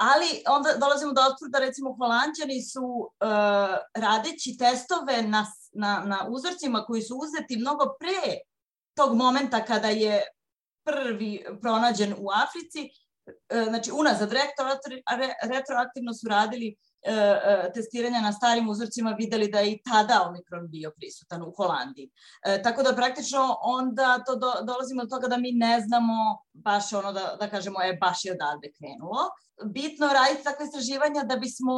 ali 0.00 0.42
onda 0.48 0.76
dolazimo 0.76 1.12
do 1.12 1.20
otvrda, 1.20 1.58
recimo 1.58 1.96
holandjani 1.96 2.62
su 2.62 2.84
uh, 2.84 3.76
radeći 3.94 4.56
testove 4.58 5.22
na, 5.22 5.46
na, 5.72 6.02
na 6.06 6.26
uzorcima 6.28 6.84
koji 6.84 7.02
su 7.02 7.14
uzeti 7.16 7.56
mnogo 7.56 7.84
pre 7.98 8.38
tog 8.96 9.16
momenta 9.16 9.64
kada 9.64 9.88
je 9.88 10.22
prvi 10.84 11.44
pronađen 11.60 12.14
u 12.18 12.26
Africi, 12.44 12.90
uh, 13.54 13.68
znači 13.68 13.90
unazad 13.92 14.32
retroaktivno 15.52 16.14
su 16.14 16.28
radili 16.28 16.76
testiranja 17.74 18.20
na 18.20 18.32
starim 18.32 18.68
uzorcima 18.68 19.10
videli 19.18 19.50
da 19.50 19.58
je 19.58 19.72
i 19.72 19.82
tada 19.82 20.26
omikron 20.28 20.68
bio 20.68 20.90
prisutan 20.96 21.42
u 21.42 21.52
Holandiji. 21.56 22.10
E, 22.44 22.62
tako 22.62 22.82
da 22.82 22.96
praktično 22.96 23.56
onda 23.62 24.24
to 24.26 24.36
do, 24.36 24.52
dolazimo 24.62 25.02
do 25.02 25.08
toga 25.08 25.28
da 25.28 25.36
mi 25.36 25.52
ne 25.52 25.80
znamo 25.80 26.14
baš 26.52 26.92
ono 26.92 27.12
da, 27.12 27.36
da 27.40 27.50
kažemo 27.50 27.80
je 27.80 27.96
baš 27.96 28.24
je 28.24 28.32
odavde 28.32 28.72
krenulo. 28.78 29.18
Bitno 29.64 30.06
raditi 30.06 30.44
takve 30.44 30.64
istraživanja 30.64 31.22
da 31.22 31.36
bismo, 31.36 31.74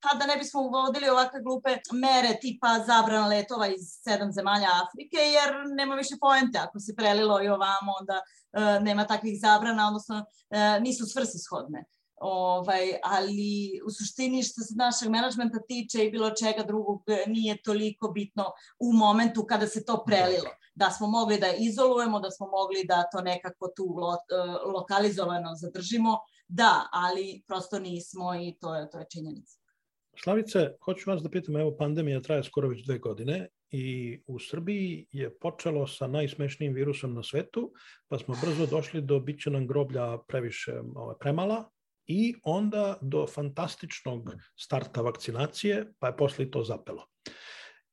pa 0.00 0.18
da 0.18 0.26
ne 0.26 0.36
bismo 0.36 0.60
uvodili 0.60 1.08
ovakve 1.08 1.40
glupe 1.42 1.76
mere 1.92 2.38
tipa 2.40 2.78
zabrana 2.86 3.26
letova 3.26 3.66
iz 3.66 3.82
sedam 4.04 4.32
zemalja 4.32 4.68
Afrike, 4.84 5.16
jer 5.36 5.48
nema 5.76 5.94
više 5.94 6.14
poente. 6.20 6.58
Ako 6.58 6.78
se 6.78 6.94
prelilo 6.96 7.42
i 7.42 7.48
ovamo, 7.48 7.90
onda 8.00 8.20
e, 8.52 8.80
nema 8.80 9.06
takvih 9.06 9.40
zabrana, 9.40 9.86
odnosno 9.86 10.24
e, 10.50 10.80
nisu 10.80 11.06
svrsishodne. 11.06 11.84
Ovaj, 12.20 12.92
ali 13.04 13.80
u 13.86 13.90
suštini 13.90 14.42
što 14.42 14.60
se 14.60 14.74
našeg 14.76 15.08
menadžmenta 15.08 15.58
tiče 15.68 16.04
i 16.04 16.10
bilo 16.10 16.30
čega 16.30 16.62
drugog 16.62 17.02
nije 17.26 17.62
toliko 17.62 18.08
bitno 18.08 18.44
u 18.78 18.92
momentu 18.92 19.46
kada 19.46 19.66
se 19.66 19.84
to 19.84 20.04
prelilo. 20.06 20.50
Da 20.74 20.90
smo 20.90 21.06
mogli 21.06 21.38
da 21.38 21.46
izolujemo, 21.58 22.20
da 22.20 22.30
smo 22.30 22.46
mogli 22.46 22.84
da 22.84 23.08
to 23.12 23.20
nekako 23.20 23.68
tu 23.76 23.84
lo, 23.84 24.14
e, 24.14 24.18
lokalizovano 24.72 25.54
zadržimo, 25.54 26.18
da, 26.48 26.88
ali 26.92 27.42
prosto 27.46 27.78
nismo 27.78 28.34
i 28.34 28.56
to 28.60 28.74
je, 28.74 28.90
to 28.90 28.98
je 28.98 29.06
činjenica. 29.12 29.58
Slavice, 30.22 30.70
hoću 30.84 31.10
vas 31.10 31.22
da 31.22 31.30
pitam, 31.30 31.56
evo 31.56 31.76
pandemija 31.76 32.20
traje 32.20 32.44
skoro 32.44 32.68
već 32.68 32.84
dve 32.84 32.98
godine 32.98 33.48
i 33.70 34.18
u 34.26 34.38
Srbiji 34.38 35.06
je 35.12 35.38
počelo 35.38 35.86
sa 35.86 36.06
najsmešnijim 36.06 36.74
virusom 36.74 37.14
na 37.14 37.22
svetu, 37.22 37.72
pa 38.08 38.18
smo 38.18 38.34
brzo 38.42 38.66
došli 38.66 39.00
do 39.00 39.20
biće 39.20 39.50
nam 39.50 39.66
groblja 39.66 40.18
previše 40.28 40.72
ovaj, 40.94 41.16
premala, 41.20 41.70
i 42.06 42.34
onda 42.42 42.98
do 43.00 43.26
fantastičnog 43.26 44.34
starta 44.56 45.00
vakcinacije, 45.00 45.92
pa 45.98 46.06
je 46.06 46.16
posle 46.16 46.50
to 46.50 46.64
zapelo. 46.64 47.06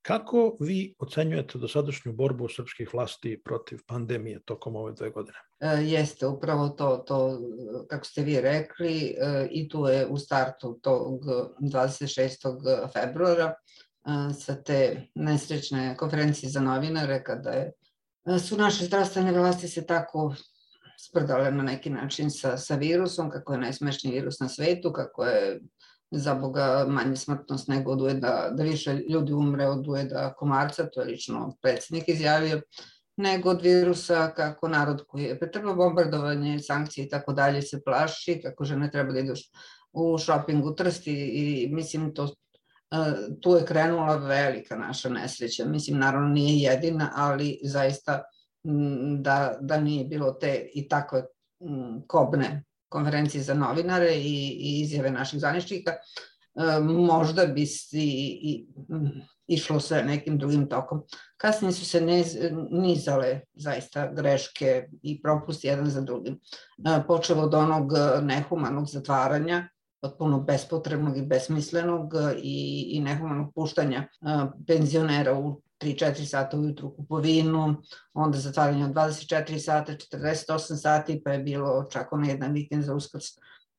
Kako 0.02 0.56
vi 0.60 0.94
ocenjujete 0.98 1.58
dosadašnju 1.58 2.12
borbu 2.12 2.48
srpskih 2.48 2.94
vlasti 2.94 3.42
protiv 3.44 3.78
pandemije 3.86 4.42
tokom 4.44 4.76
ove 4.76 4.92
dve 4.92 5.10
godine? 5.10 5.38
E, 5.60 5.66
jeste, 5.66 6.26
upravo 6.26 6.68
to, 6.68 6.96
to, 6.96 7.40
kako 7.90 8.04
ste 8.04 8.22
vi 8.22 8.40
rekli, 8.40 9.16
e, 9.18 9.48
i 9.50 9.68
tu 9.68 9.86
je 9.86 10.06
u 10.06 10.18
startu 10.18 10.78
tog 10.82 11.20
26. 11.60 12.92
februara 12.92 13.44
e, 13.54 13.54
sa 14.34 14.62
te 14.62 15.06
nesrećne 15.14 15.96
konferencije 15.96 16.50
za 16.50 16.60
novinare, 16.60 17.22
kada 17.24 17.50
je, 17.50 17.72
su 18.38 18.56
naše 18.56 18.84
zdravstvene 18.84 19.32
vlasti 19.32 19.68
se 19.68 19.86
tako 19.86 20.34
sprdale 20.98 21.50
na 21.50 21.62
neki 21.62 21.90
način 21.90 22.30
sa, 22.30 22.56
sa 22.56 22.74
virusom, 22.74 23.30
kako 23.30 23.52
je 23.52 23.58
najsmešniji 23.58 24.14
virus 24.14 24.40
na 24.40 24.48
svetu, 24.48 24.92
kako 24.92 25.24
je 25.24 25.60
za 26.10 26.34
Boga 26.34 26.84
manje 26.88 27.16
smrtnost 27.16 27.68
nego 27.68 27.92
od 27.92 28.00
ujeda, 28.00 28.50
da 28.52 28.62
više 28.62 28.94
ljudi 28.94 29.32
umre 29.32 29.66
od 29.66 29.88
ujeda 29.88 30.34
komarca, 30.34 30.90
to 30.90 31.00
je 31.00 31.06
lično 31.06 31.56
predsednik 31.62 32.08
izjavio, 32.08 32.60
nego 33.16 33.50
od 33.50 33.62
virusa 33.62 34.30
kako 34.36 34.68
narod 34.68 35.04
koji 35.08 35.24
je 35.24 35.38
pretrpao 35.38 35.74
bombardovanje, 35.74 36.58
sankcije 36.58 37.06
i 37.06 37.08
tako 37.08 37.32
dalje 37.32 37.62
se 37.62 37.82
plaši, 37.84 38.40
kako 38.42 38.64
žene 38.64 38.90
treba 38.90 39.12
da 39.12 39.18
idu 39.18 39.34
u 39.92 40.18
shopping 40.18 40.64
u 40.64 40.74
Trsti 40.74 41.12
i 41.12 41.68
mislim 41.72 42.14
to 42.14 42.34
tu 43.42 43.54
je 43.54 43.66
krenula 43.66 44.16
velika 44.16 44.76
naša 44.76 45.08
nesreća. 45.08 45.64
Mislim, 45.64 45.98
naravno 45.98 46.28
nije 46.28 46.72
jedina, 46.72 47.10
ali 47.14 47.60
zaista 47.64 48.22
da, 49.18 49.58
da 49.60 49.80
nije 49.80 50.04
bilo 50.04 50.32
te 50.32 50.68
i 50.74 50.88
takve 50.88 51.24
kobne 52.06 52.64
konferencije 52.88 53.42
za 53.42 53.54
novinare 53.54 54.14
i, 54.14 54.58
i 54.60 54.80
izjave 54.80 55.10
naših 55.10 55.40
zvaničnika, 55.40 55.90
e, 55.90 56.80
možda 56.80 57.46
bi 57.46 57.66
si 57.66 58.04
i, 58.42 58.66
išlo 59.46 59.80
sve 59.80 60.02
nekim 60.02 60.38
drugim 60.38 60.68
tokom. 60.68 61.02
Kasnije 61.36 61.72
su 61.72 61.86
se 61.86 62.00
nizale 62.70 63.40
zaista 63.54 64.12
greške 64.12 64.88
i 65.02 65.22
propusti 65.22 65.66
jedan 65.66 65.90
za 65.90 66.00
drugim. 66.00 66.40
E, 66.78 67.02
počelo 67.06 67.42
od 67.42 67.54
onog 67.54 67.92
nehumanog 68.22 68.86
zatvaranja, 68.88 69.68
potpuno 70.00 70.40
bespotrebnog 70.40 71.18
i 71.18 71.26
besmislenog 71.26 72.14
i, 72.42 72.86
i 72.90 73.00
nehumanog 73.00 73.54
puštanja 73.54 73.98
e, 73.98 74.06
penzionera 74.66 75.38
u 75.38 75.63
3-4 75.82 76.24
sata 76.24 76.58
ujutru 76.58 76.94
kupovinu, 76.96 77.82
onda 78.14 78.38
zatvaranje 78.38 78.84
od 78.84 78.90
24 78.90 79.58
sata, 79.58 79.92
48 79.92 80.76
sati, 80.76 81.22
pa 81.24 81.32
je 81.32 81.38
bilo 81.38 81.86
čak 81.92 82.12
ono 82.12 82.28
jedan 82.28 82.52
vikend 82.52 82.84
za 82.84 82.94
uskrs 82.94 83.24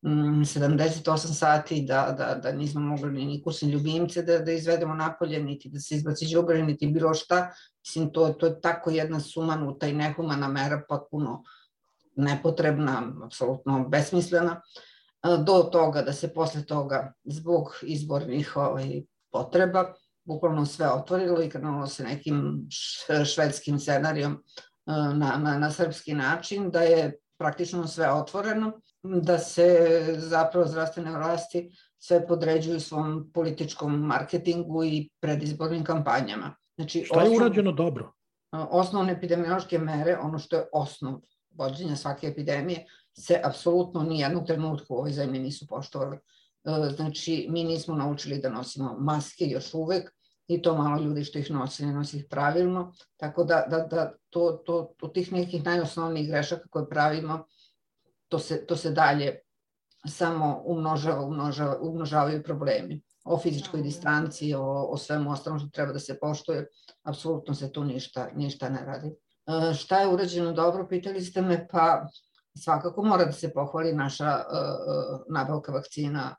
78 0.06 1.30
mm, 1.30 1.34
sati, 1.34 1.82
da, 1.82 2.16
da, 2.18 2.36
da 2.36 2.52
nismo 2.52 2.82
mogli 2.82 3.12
ni, 3.12 3.25
ni 3.25 3.44
kursne 3.44 3.70
ljubimce 3.70 4.22
da, 4.22 4.40
da 4.40 4.52
izvedemo 4.52 4.94
napolje, 4.94 5.40
niti 5.44 5.70
da 5.70 5.80
se 5.80 5.96
izbaci 5.96 6.25
džubre, 6.25 6.64
niti 6.64 6.88
bilo 6.88 7.14
šta. 7.14 7.52
Mislim, 7.86 8.12
to, 8.14 8.30
to 8.30 8.46
je 8.46 8.62
tako 8.62 8.92
jedna 8.92 9.20
sumanuta 9.20 9.88
i 9.88 9.94
nehumana 9.94 10.48
mera, 10.48 10.82
potpuno 10.90 11.44
nepotrebna, 12.16 13.14
apsolutno 13.25 13.88
besmislena, 13.90 14.62
do 15.46 15.70
toga 15.72 16.02
da 16.02 16.14
se 16.14 16.34
posle 16.34 16.66
toga 16.66 17.14
zbog 17.24 17.75
izbornih 17.82 18.58
ovaj, 18.58 19.02
potreba 19.32 19.94
bukvalno 20.25 20.65
sve 20.65 20.91
otvorilo 20.91 21.44
i 21.44 21.50
krenulo 21.50 21.88
se 21.88 22.03
nekim 22.03 22.67
švedskim 23.25 23.79
scenarijom 23.79 24.34
e, 24.34 24.38
na, 24.91 25.38
na, 25.38 25.58
na 25.60 25.72
srpski 25.72 26.13
način, 26.13 26.72
da 26.72 26.82
je 26.82 27.20
praktično 27.38 27.88
sve 27.88 28.12
otvoreno, 28.12 28.72
da 29.03 29.38
se 29.38 29.77
zapravo 30.17 30.67
zdravstvene 30.67 31.12
vlasti 31.12 31.72
sve 32.00 32.27
podređuju 32.27 32.79
svom 32.79 33.32
političkom 33.34 34.00
marketingu 34.00 34.84
i 34.84 35.10
predizbornim 35.20 35.84
kampanjama. 35.84 36.55
Znači, 36.75 37.03
Šta 37.05 37.22
je 37.22 37.38
urađeno 37.38 37.72
dobro? 37.72 38.12
Osnovne 38.51 39.13
epidemiološke 39.13 39.79
mere, 39.79 40.17
ono 40.17 40.39
što 40.39 40.55
je 40.55 40.67
osnov 40.74 41.20
vođenja 41.51 41.96
svake 41.96 42.27
epidemije, 42.27 42.86
se 43.17 43.41
apsolutno 43.44 44.03
ni 44.03 44.20
jednog 44.20 44.46
trenutka 44.46 44.86
u 44.89 44.98
ovoj 44.98 45.12
zemlji 45.12 45.39
nisu 45.39 45.67
poštovali. 45.67 46.17
E, 46.65 46.89
znači, 46.95 47.48
mi 47.50 47.63
nismo 47.63 47.95
naučili 47.95 48.39
da 48.39 48.50
nosimo 48.50 48.95
maske 49.00 49.45
još 49.45 49.74
uvek 49.74 50.12
i 50.48 50.62
to 50.62 50.75
malo 50.75 51.03
ljudi 51.03 51.24
što 51.24 51.39
ih 51.39 51.51
nosi, 51.51 51.86
ne 51.86 51.93
nosi 51.93 52.17
ih 52.17 52.25
pravilno. 52.29 52.93
Tako 53.17 53.43
da, 53.43 53.65
da, 53.69 53.79
da 53.79 54.12
to, 54.29 54.51
to, 54.51 54.93
to 54.98 55.07
tih 55.07 55.34
nekih 55.34 55.65
najosnovnijih 55.65 56.27
grešaka 56.27 56.67
koje 56.69 56.89
pravimo, 56.89 57.45
to 58.27 58.39
se, 58.39 58.65
to 58.65 58.75
se 58.75 58.91
dalje 58.91 59.39
samo 60.07 60.62
umnožava, 60.65 61.22
umnožava, 61.22 61.77
umnožavaju 61.81 62.43
problemi. 62.43 63.01
O 63.24 63.38
fizičkoj 63.38 63.81
distanci, 63.81 64.53
o, 64.53 64.88
o 64.89 64.98
svemu 64.98 65.31
ostalom 65.31 65.60
što 65.60 65.69
treba 65.69 65.93
da 65.93 66.00
se 66.00 66.17
poštuje, 66.19 66.67
apsolutno 67.03 67.53
se 67.53 67.72
tu 67.72 67.84
ništa, 67.84 68.29
ništa 68.36 68.69
ne 68.69 68.86
radi. 68.86 69.07
E, 69.07 69.74
šta 69.74 70.00
je 70.00 70.07
urađeno 70.07 70.53
dobro, 70.53 70.88
pitali 70.88 71.22
ste 71.22 71.41
me, 71.41 71.67
pa 71.72 72.07
svakako 72.57 73.03
mora 73.03 73.25
da 73.25 73.31
se 73.31 73.53
pohvali 73.53 73.93
naša 73.93 74.36
uh, 74.36 75.19
nabavka 75.29 75.72
vakcina 75.72 76.36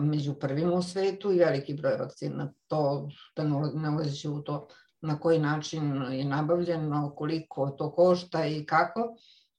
među 0.00 0.34
prvima 0.34 0.74
u 0.74 0.82
svetu 0.82 1.32
i 1.32 1.38
veliki 1.38 1.74
broj 1.74 1.96
vakcina. 1.96 2.52
To 2.66 3.08
da 3.36 3.44
ne 3.74 3.90
ulazeći 3.90 4.28
u 4.28 4.40
to 4.42 4.68
na 5.00 5.20
koji 5.20 5.38
način 5.38 6.02
je 6.12 6.24
nabavljeno, 6.24 7.14
koliko 7.16 7.70
to 7.70 7.92
košta 7.92 8.46
i 8.46 8.66
kako, 8.66 9.16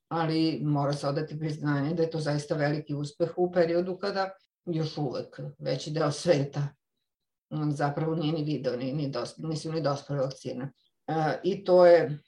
ali 0.08 0.62
mora 0.64 0.94
se 0.94 1.08
odati 1.08 1.40
priznanje 1.40 1.94
da 1.94 2.04
je 2.04 2.10
to 2.10 2.20
zaista 2.20 2.56
veliki 2.56 2.96
uspeh 2.96 3.30
u 3.38 3.52
periodu 3.52 3.98
kada 3.98 4.30
još 4.66 4.98
uvek 4.98 5.40
veći 5.60 5.92
deo 5.92 6.12
sveta 6.12 6.68
zapravo 7.70 8.16
nije 8.16 8.34
ni 8.34 8.44
video, 8.44 8.76
ni, 8.78 8.94
ni 8.94 9.10
dos, 9.10 9.38
nisu 9.38 9.72
ni 9.72 9.82
dospore 9.82 10.20
vakcine. 10.20 10.72
E, 11.08 11.40
I 11.44 11.64
to 11.64 11.86
je, 11.86 12.20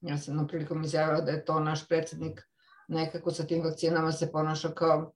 ja 0.00 0.18
sam 0.18 0.36
na 0.36 0.46
prilikom 0.46 0.84
izjavila 0.84 1.20
da 1.20 1.30
je 1.30 1.44
to 1.44 1.60
naš 1.60 1.88
predsednik 1.88 2.42
nekako 2.88 3.30
sa 3.30 3.44
tim 3.44 3.64
vakcinama 3.64 4.12
se 4.12 4.32
ponaša 4.32 4.68
kao 4.68 5.12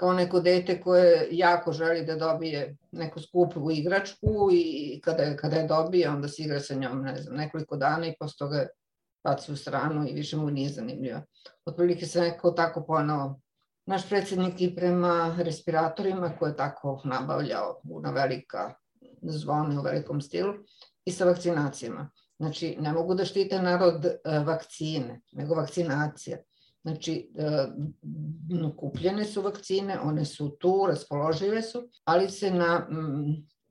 kao 0.00 0.12
neko 0.12 0.40
dete 0.40 0.80
koje 0.80 1.28
jako 1.30 1.72
želi 1.72 2.04
da 2.06 2.16
dobije 2.16 2.76
neku 2.92 3.20
skupu 3.20 3.70
igračku 3.70 4.48
i 4.52 5.00
kada 5.04 5.22
je, 5.22 5.36
kada 5.36 5.56
je 5.56 5.66
dobije, 5.66 6.10
onda 6.10 6.28
se 6.28 6.42
igra 6.42 6.60
sa 6.60 6.74
njom, 6.74 7.02
ne 7.02 7.16
znam, 7.16 7.36
nekoliko 7.36 7.76
dana 7.76 8.06
i 8.06 8.14
posle 8.20 8.38
toga 8.38 8.66
baci 9.24 9.52
u 9.52 9.56
stranu 9.56 10.08
i 10.08 10.12
više 10.12 10.36
mu 10.36 10.50
nije 10.50 10.70
zanimljiva. 10.70 11.22
Otprilike 11.64 12.06
se 12.06 12.20
neko 12.20 12.50
tako 12.50 12.84
ponao 12.84 13.40
naš 13.86 14.08
predsednik 14.08 14.60
i 14.60 14.74
prema 14.74 15.36
respiratorima 15.38 16.32
koje 16.38 16.50
je 16.50 16.56
tako 16.56 17.00
nabavljao 17.04 17.80
na 18.02 18.10
velika 18.10 18.74
zvone 19.22 19.78
u 19.78 19.82
velikom 19.82 20.20
stilu 20.20 20.54
i 21.04 21.12
sa 21.12 21.24
vakcinacijama. 21.24 22.10
Znači, 22.38 22.76
ne 22.80 22.92
mogu 22.92 23.14
da 23.14 23.24
štite 23.24 23.62
narod 23.62 24.04
e, 24.04 24.18
vakcine, 24.38 25.20
nego 25.32 25.54
vakcinacija. 25.54 26.38
Znači, 26.82 27.32
e, 27.36 27.66
kupljene 28.76 29.24
su 29.24 29.42
vakcine, 29.42 30.00
one 30.00 30.24
su 30.24 30.48
tu, 30.48 30.86
raspoložive 30.88 31.62
su, 31.62 31.88
ali 32.04 32.30
se 32.30 32.50
na 32.50 32.88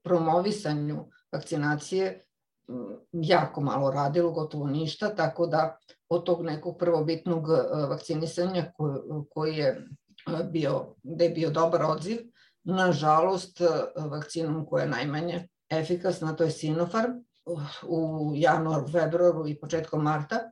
promovisanju 0.03 1.05
vakcinacije 1.31 2.25
jako 3.11 3.61
malo 3.61 3.91
radilo, 3.91 4.31
gotovo 4.31 4.67
ništa, 4.67 5.15
tako 5.15 5.47
da 5.47 5.77
od 6.09 6.25
tog 6.25 6.45
nekog 6.45 6.77
prvobitnog 6.77 7.49
e, 7.49 7.87
vakcinisanja 7.87 8.71
koji 9.29 9.55
je 9.55 9.87
bio, 10.51 10.95
gde 11.03 11.25
je 11.25 11.31
bio 11.31 11.49
dobar 11.49 11.83
odziv, 11.83 12.17
nažalost 12.63 13.61
vakcinom 13.95 14.65
koja 14.65 14.83
je 14.83 14.89
najmanje 14.89 15.47
efikasna, 15.69 16.35
to 16.35 16.43
je 16.43 16.51
Sinopharm, 16.51 17.11
u 17.87 18.31
januaru, 18.35 18.87
februaru 18.87 19.47
i 19.47 19.59
početkom 19.59 20.03
marta. 20.03 20.48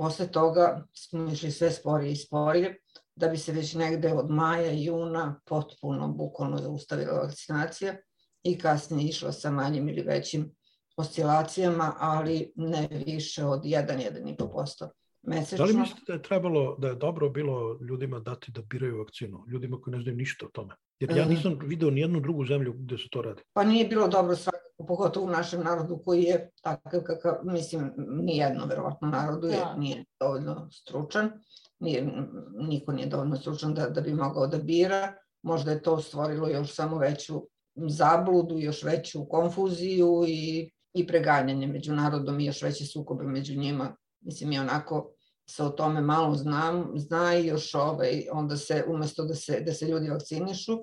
Posle 0.00 0.26
toga 0.32 0.86
smo 0.94 1.32
išli 1.32 1.50
sve 1.50 1.70
sporije 1.70 2.12
i 2.12 2.16
sporije, 2.16 2.76
da 3.14 3.28
bi 3.28 3.36
se 3.36 3.52
već 3.52 3.74
negde 3.74 4.12
od 4.12 4.30
maja, 4.30 4.72
juna 4.72 5.40
potpuno, 5.46 6.08
bukvalno 6.08 6.58
zaustavila 6.58 7.12
vakcinacija 7.12 7.94
i 8.42 8.58
kasnije 8.58 9.08
išla 9.08 9.32
sa 9.32 9.50
manjim 9.50 9.88
ili 9.88 10.02
većim 10.02 10.54
oscilacijama, 10.96 11.92
ali 11.98 12.52
ne 12.56 12.88
više 13.06 13.44
od 13.44 13.62
1-1,5% 13.62 14.88
mesečno. 15.22 15.66
Da 15.66 15.72
li 15.72 15.78
mislite 15.78 16.02
da 16.06 16.12
je 16.12 16.22
trebalo, 16.22 16.76
da 16.78 16.88
je 16.88 16.94
dobro 16.94 17.28
bilo 17.28 17.78
ljudima 17.88 18.18
dati 18.18 18.52
da 18.52 18.62
biraju 18.62 18.98
vakcinu, 18.98 19.44
ljudima 19.48 19.80
koji 19.80 19.96
ne 19.96 20.02
znaju 20.02 20.16
ništa 20.16 20.46
o 20.46 20.50
tome? 20.52 20.74
Jer 21.00 21.16
ja 21.16 21.24
mhm. 21.24 21.34
nisam 21.34 21.58
video 21.62 21.90
ni 21.90 22.00
jednu 22.00 22.20
drugu 22.20 22.46
zemlju 22.46 22.72
gde 22.72 22.98
se 22.98 23.08
to 23.10 23.22
radi. 23.22 23.42
Pa 23.52 23.64
nije 23.64 23.88
bilo 23.88 24.08
dobro 24.08 24.36
svakako, 24.36 24.59
pogotovo 24.86 25.26
u 25.26 25.30
našem 25.30 25.62
narodu 25.62 26.02
koji 26.04 26.22
je 26.22 26.50
takav 26.62 27.00
kakav, 27.02 27.34
mislim, 27.42 27.92
nijedno 27.96 28.66
verovatno 28.66 29.08
narodu 29.08 29.46
je, 29.46 29.56
da. 29.56 29.74
nije 29.76 30.04
dovoljno 30.20 30.68
stručan, 30.72 31.30
nije, 31.78 32.12
niko 32.52 32.92
nije 32.92 33.08
dovoljno 33.08 33.36
stručan 33.36 33.74
da, 33.74 33.88
da 33.88 34.00
bi 34.00 34.14
mogao 34.14 34.46
da 34.46 34.58
bira, 34.58 35.12
možda 35.42 35.70
je 35.70 35.82
to 35.82 36.00
stvorilo 36.00 36.48
još 36.48 36.74
samo 36.74 36.98
veću 36.98 37.42
zabludu, 37.74 38.58
još 38.58 38.82
veću 38.82 39.28
konfuziju 39.28 40.24
i, 40.28 40.70
i 40.94 41.06
preganjanje 41.06 41.66
među 41.66 41.94
narodom 41.94 42.40
i 42.40 42.44
još 42.44 42.62
veće 42.62 42.86
sukobe 42.86 43.24
među 43.24 43.58
njima. 43.58 43.96
Mislim, 44.20 44.52
i 44.52 44.58
onako 44.58 45.12
se 45.48 45.64
o 45.64 45.68
tome 45.68 46.00
malo 46.00 46.34
znam, 46.34 46.92
zna 46.96 47.34
i 47.34 47.46
još 47.46 47.74
ovaj, 47.74 48.26
onda 48.32 48.56
se, 48.56 48.84
umesto 48.88 49.24
da 49.24 49.34
se, 49.34 49.60
da 49.60 49.72
se 49.72 49.86
ljudi 49.86 50.10
vakcinišu, 50.10 50.78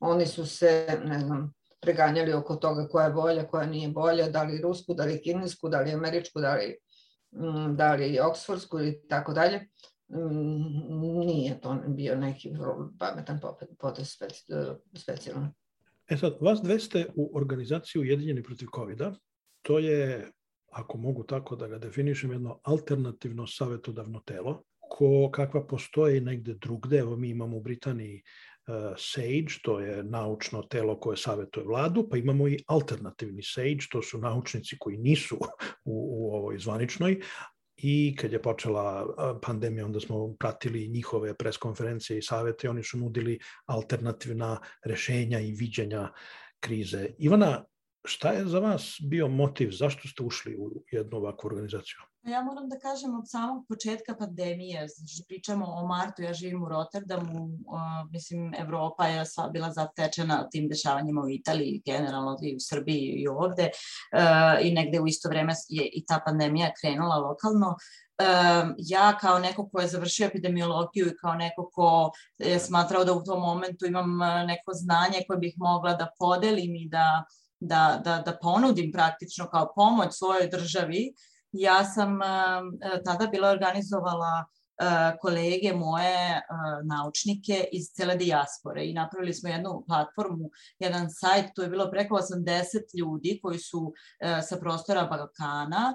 oni 0.00 0.26
su 0.26 0.46
se, 0.46 1.00
ne 1.04 1.20
znam, 1.20 1.52
preganjali 1.82 2.32
oko 2.32 2.56
toga 2.56 2.88
koja 2.88 3.06
je 3.06 3.12
bolja, 3.12 3.46
koja 3.46 3.66
nije 3.66 3.88
bolja, 3.88 4.28
da 4.28 4.42
li 4.42 4.60
rusku, 4.60 4.94
da 4.94 5.04
li 5.04 5.22
kinesku, 5.22 5.68
da 5.68 5.80
li 5.80 5.92
američku, 5.92 6.40
da 6.40 6.54
li, 6.54 6.76
mm, 7.32 7.76
da 7.76 7.94
li 7.94 8.20
oksfordsku 8.20 8.78
ili 8.78 9.02
tako 9.08 9.32
dalje. 9.32 9.68
Mm, 10.08 11.26
nije 11.26 11.60
to 11.60 11.82
bio 11.86 12.16
neki 12.16 12.52
pametan 12.98 13.40
potez 13.78 14.14
speci, 14.14 14.44
specijalno. 14.96 15.52
E 16.08 16.16
sad, 16.16 16.36
vas 16.40 16.60
dve 16.62 16.78
ste 16.78 17.06
u 17.14 17.30
organizaciji 17.36 18.00
Ujedinjeni 18.00 18.42
protiv 18.42 18.68
covid 18.76 18.98
-a. 18.98 19.14
To 19.62 19.78
je 19.78 20.30
ako 20.72 20.98
mogu 20.98 21.24
tako 21.24 21.56
da 21.56 21.68
ga 21.68 21.78
definišem, 21.78 22.32
jedno 22.32 22.60
alternativno 22.62 23.46
savetodavno 23.46 24.20
telo, 24.20 24.62
ko, 24.78 25.30
kakva 25.32 25.66
postoje 25.66 26.20
negde 26.20 26.54
drugde. 26.54 26.98
Evo 26.98 27.16
mi 27.16 27.28
imamo 27.28 27.56
u 27.56 27.60
Britaniji 27.60 28.22
SAGE, 28.96 29.58
to 29.62 29.80
je 29.80 30.02
naučno 30.04 30.62
telo 30.62 31.00
koje 31.00 31.16
savetuje 31.16 31.66
vladu, 31.66 32.08
pa 32.10 32.16
imamo 32.16 32.48
i 32.48 32.58
alternativni 32.66 33.42
SAGE, 33.42 33.88
to 33.90 34.02
su 34.02 34.18
naučnici 34.18 34.76
koji 34.78 34.98
nisu 34.98 35.36
u, 35.84 35.94
u 35.94 36.34
ovoj 36.34 36.58
zvaničnoj, 36.58 37.20
i 37.76 38.16
kad 38.16 38.32
je 38.32 38.42
počela 38.42 39.06
pandemija, 39.42 39.84
onda 39.84 40.00
smo 40.00 40.34
pratili 40.38 40.88
njihove 40.88 41.34
preskonferencije 41.34 42.18
i 42.18 42.22
savete, 42.22 42.70
oni 42.70 42.82
su 42.82 42.98
nudili 42.98 43.38
alternativna 43.66 44.60
rešenja 44.84 45.40
i 45.40 45.52
viđenja 45.52 46.08
krize. 46.60 47.06
Ivana, 47.18 47.64
Šta 48.04 48.32
je 48.32 48.44
za 48.44 48.58
vas 48.58 48.96
bio 49.00 49.28
motiv? 49.28 49.70
Zašto 49.70 50.08
ste 50.08 50.22
ušli 50.22 50.56
u 50.58 50.84
jednu 50.90 51.16
ovakvu 51.16 51.46
organizaciju? 51.46 51.98
Ja 52.22 52.42
moram 52.42 52.68
da 52.68 52.78
kažem 52.78 53.18
od 53.18 53.30
samog 53.30 53.64
početka 53.68 54.14
pandemije, 54.16 54.88
znači 54.88 55.24
pričamo 55.28 55.66
o 55.66 55.86
martu, 55.86 56.22
ja 56.22 56.32
živim 56.32 56.62
u 56.62 56.68
Rotterdamu, 56.68 57.48
mislim 58.10 58.54
Evropa 58.54 59.06
je 59.06 59.26
sva 59.26 59.48
bila 59.48 59.72
zatečena 59.72 60.48
tim 60.50 60.68
dešavanjima 60.68 61.20
u 61.20 61.30
Italiji, 61.30 61.82
generalno 61.86 62.38
i 62.42 62.56
u 62.56 62.60
Srbiji 62.60 63.00
i 63.00 63.28
ovde 63.28 63.70
uh, 63.72 64.66
i 64.66 64.72
negde 64.72 65.00
u 65.00 65.06
isto 65.06 65.28
vreme 65.28 65.52
je 65.68 65.90
i 65.92 66.04
ta 66.06 66.20
pandemija 66.26 66.72
krenula 66.80 67.16
lokalno. 67.16 67.68
Uh, 67.68 68.74
ja 68.78 69.18
kao 69.20 69.38
neko 69.38 69.68
ko 69.68 69.80
je 69.80 69.88
završio 69.88 70.26
epidemiologiju 70.26 71.06
i 71.06 71.16
kao 71.20 71.34
neko 71.34 71.70
ko 71.72 72.10
je 72.38 72.58
smatrao 72.58 73.04
da 73.04 73.12
u 73.12 73.24
tom 73.24 73.40
momentu 73.40 73.86
imam 73.86 74.18
neko 74.46 74.72
znanje 74.74 75.24
koje 75.26 75.38
bih 75.38 75.54
mogla 75.56 75.94
da 75.94 76.12
podelim 76.18 76.74
i 76.74 76.88
da 76.88 77.24
da, 77.64 78.00
da, 78.04 78.18
da 78.18 78.38
ponudim 78.42 78.92
praktično 78.92 79.46
kao 79.50 79.72
pomoć 79.74 80.08
svojoj 80.12 80.48
državi, 80.48 81.12
ja 81.52 81.84
sam 81.84 82.14
uh, 82.14 83.04
tada 83.04 83.26
bila 83.26 83.50
organizovala 83.50 84.44
uh, 84.44 84.52
kolege 85.20 85.72
moje 85.72 86.42
naučnike 86.84 87.64
iz 87.72 87.86
cele 87.96 88.16
dijaspore 88.16 88.84
i 88.84 88.94
napravili 88.94 89.34
smo 89.34 89.48
jednu 89.48 89.84
platformu, 89.86 90.50
jedan 90.78 91.10
sajt, 91.10 91.44
to 91.54 91.62
je 91.62 91.68
bilo 91.68 91.90
preko 91.90 92.14
80 92.14 92.98
ljudi 92.98 93.38
koji 93.42 93.58
su 93.58 93.92
sa 94.48 94.56
prostora 94.56 95.04
Balkana, 95.04 95.94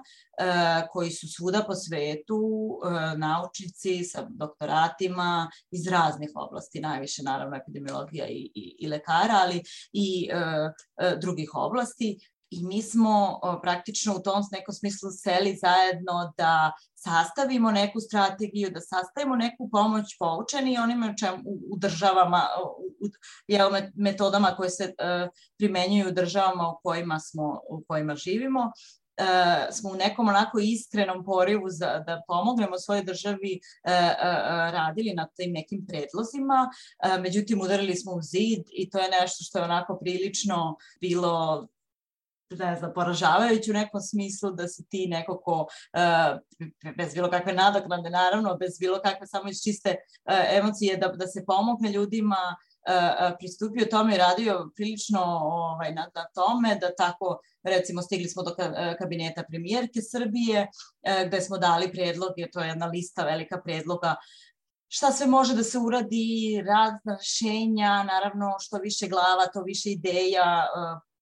koji 0.92 1.12
su 1.12 1.28
svuda 1.28 1.64
po 1.68 1.76
svetu, 1.76 2.42
naučnici 3.18 4.04
sa 4.04 4.28
doktoratima 4.30 5.50
iz 5.72 5.88
raznih 5.88 6.30
oblasti, 6.36 6.80
najviše 6.80 7.24
naravno 7.24 7.58
epidemiologija 7.58 8.28
i, 8.28 8.52
i, 8.56 8.76
i 8.80 8.88
lekara, 8.88 9.40
ali 9.44 9.64
i 9.94 10.30
drugih 11.22 11.50
oblasti 11.54 12.20
i 12.50 12.64
mi 12.64 12.82
smo 12.82 13.40
praktično 13.62 14.16
u 14.16 14.20
tom 14.20 14.44
nekom 14.52 14.74
smislu 14.74 15.10
seli 15.12 15.56
zajedno 15.56 16.34
da 16.38 16.72
sastavimo 16.96 17.72
neku 17.72 18.00
strategiju, 18.00 18.70
da 18.72 18.82
sastavimo 18.82 19.36
neku 19.36 19.70
pomoć 19.72 20.06
poučeni 20.20 20.78
onima 20.78 21.14
čem, 21.20 21.34
u, 21.46 21.60
u 21.74 21.78
državama, 21.78 22.42
u, 22.64 23.06
u 23.06 23.10
metodama 23.96 24.56
koje 24.58 24.70
se 24.70 24.84
uh, 24.84 25.30
primenjuju 25.58 26.08
u 26.08 26.12
državama 26.12 26.70
u 26.70 26.80
kojima 26.84 27.20
smo, 27.20 27.62
u 27.70 27.84
kojima 27.88 28.16
živimo. 28.16 28.72
Uh, 29.22 29.76
smo 29.76 29.90
u 29.90 29.96
nekom 29.96 30.28
onako 30.28 30.60
iskrenom 30.60 31.26
porivu 31.26 31.70
za, 31.70 32.04
da 32.08 32.22
pomognemo 32.28 32.78
svojoj 32.78 33.04
državi 33.04 33.60
uh, 33.60 33.92
uh, 33.92 34.74
radili 34.74 35.14
na 35.14 35.28
tim 35.36 35.52
nekim 35.52 35.86
predlozima, 35.88 36.70
uh, 36.70 37.22
međutim 37.22 37.62
udarili 37.62 37.96
smo 37.96 38.12
u 38.12 38.22
zid 38.22 38.64
i 38.72 38.90
to 38.90 39.00
je 39.00 39.10
nešto 39.22 39.44
što 39.44 39.58
je 39.58 39.64
onako 39.64 40.00
prilično 40.02 40.76
bilo 41.02 41.68
ne 42.50 42.76
znam, 42.76 42.94
poražavajući 42.96 43.72
u 43.72 43.74
nekom 43.74 44.02
smislu 44.02 44.52
da 44.52 44.68
si 44.68 44.86
ti 44.90 45.08
neko 45.08 45.38
ko 45.38 45.62
uh, 45.62 46.40
bez 46.98 47.14
bilo 47.14 47.30
kakve 47.30 47.54
nadoknade, 47.54 48.10
naravno, 48.10 48.58
bez 48.60 48.80
bilo 48.80 49.00
kakve 49.02 49.28
samo 49.28 49.50
iz 49.50 49.58
čiste 49.64 49.90
uh, 49.90 50.58
emocije 50.58 50.98
da, 50.98 51.08
da 51.08 51.28
se 51.28 51.46
pomogne 51.46 51.92
ljudima 51.92 52.56
uh, 52.56 53.36
pristupio 53.40 53.86
tome 53.92 54.16
i 54.16 54.18
radio 54.18 54.70
prilično 54.76 55.22
ovaj, 55.42 55.94
na, 55.94 56.10
na 56.16 56.26
tome 56.36 56.76
da 56.76 56.96
tako, 56.96 57.40
recimo, 57.64 58.02
stigli 58.02 58.30
smo 58.30 58.44
do 58.44 58.56
kabineta 59.00 59.44
premijerke 59.50 60.02
Srbije, 60.02 60.68
gde 61.28 61.42
smo 61.42 61.58
dali 61.58 61.92
predloge, 61.92 62.50
to 62.54 62.60
je 62.60 62.68
jedna 62.68 62.86
lista 62.86 63.24
velika 63.24 63.62
predloga 63.66 64.16
šta 64.88 65.12
sve 65.12 65.28
može 65.28 65.56
da 65.56 65.64
se 65.64 65.78
uradi, 65.78 66.64
razna 66.68 67.18
rešenja, 67.18 68.04
naravno 68.04 68.56
što 68.60 68.78
više 68.78 69.08
glava, 69.08 69.48
to 69.54 69.62
više 69.62 69.90
ideja, 69.90 70.68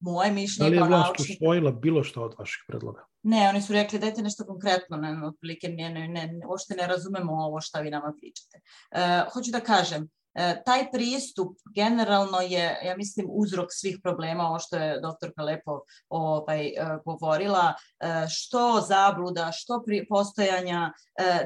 moje 0.06 0.32
mišljenje. 0.32 0.70
Da 0.70 0.76
li 0.76 0.78
je 0.78 0.90
vlast 0.90 1.20
usvojila 1.20 1.72
bilo 1.72 2.04
što 2.04 2.24
od 2.24 2.36
vaših 2.40 2.64
predloga? 2.68 3.06
Ne, 3.24 3.50
oni 3.50 3.62
su 3.62 3.74
rekli 3.74 4.00
dajte 4.00 4.22
nešto 4.22 4.46
konkretno, 4.46 4.98
ne, 4.98 5.28
otprilike 5.28 5.70
ne, 5.70 5.90
ne, 5.90 6.08
ne, 6.08 6.48
uopšte 6.48 6.76
ne 6.76 6.88
razumemo 6.88 7.34
ovo 7.34 7.62
šta 7.62 7.80
vi 7.80 7.90
nama 7.90 8.14
pričate. 8.20 8.60
E, 8.92 9.24
hoću 9.34 9.52
da 9.52 9.60
kažem, 9.60 10.08
e, 10.34 10.62
taj 10.66 10.92
pristup 10.92 11.58
generalno 11.76 12.40
je, 12.42 12.80
ja 12.84 12.98
mislim, 12.98 13.28
uzrok 13.30 13.68
svih 13.72 13.98
problema, 14.04 14.48
ovo 14.50 14.60
što 14.60 14.78
je 14.78 15.00
doktorka 15.02 15.44
lepo 15.44 15.80
ovaj, 16.10 16.68
e, 16.68 16.74
govorila, 17.06 17.74
e, 17.74 18.28
što 18.30 18.86
zabluda, 18.88 19.52
što 19.54 19.84
pri, 19.86 20.06
postojanja, 20.10 20.92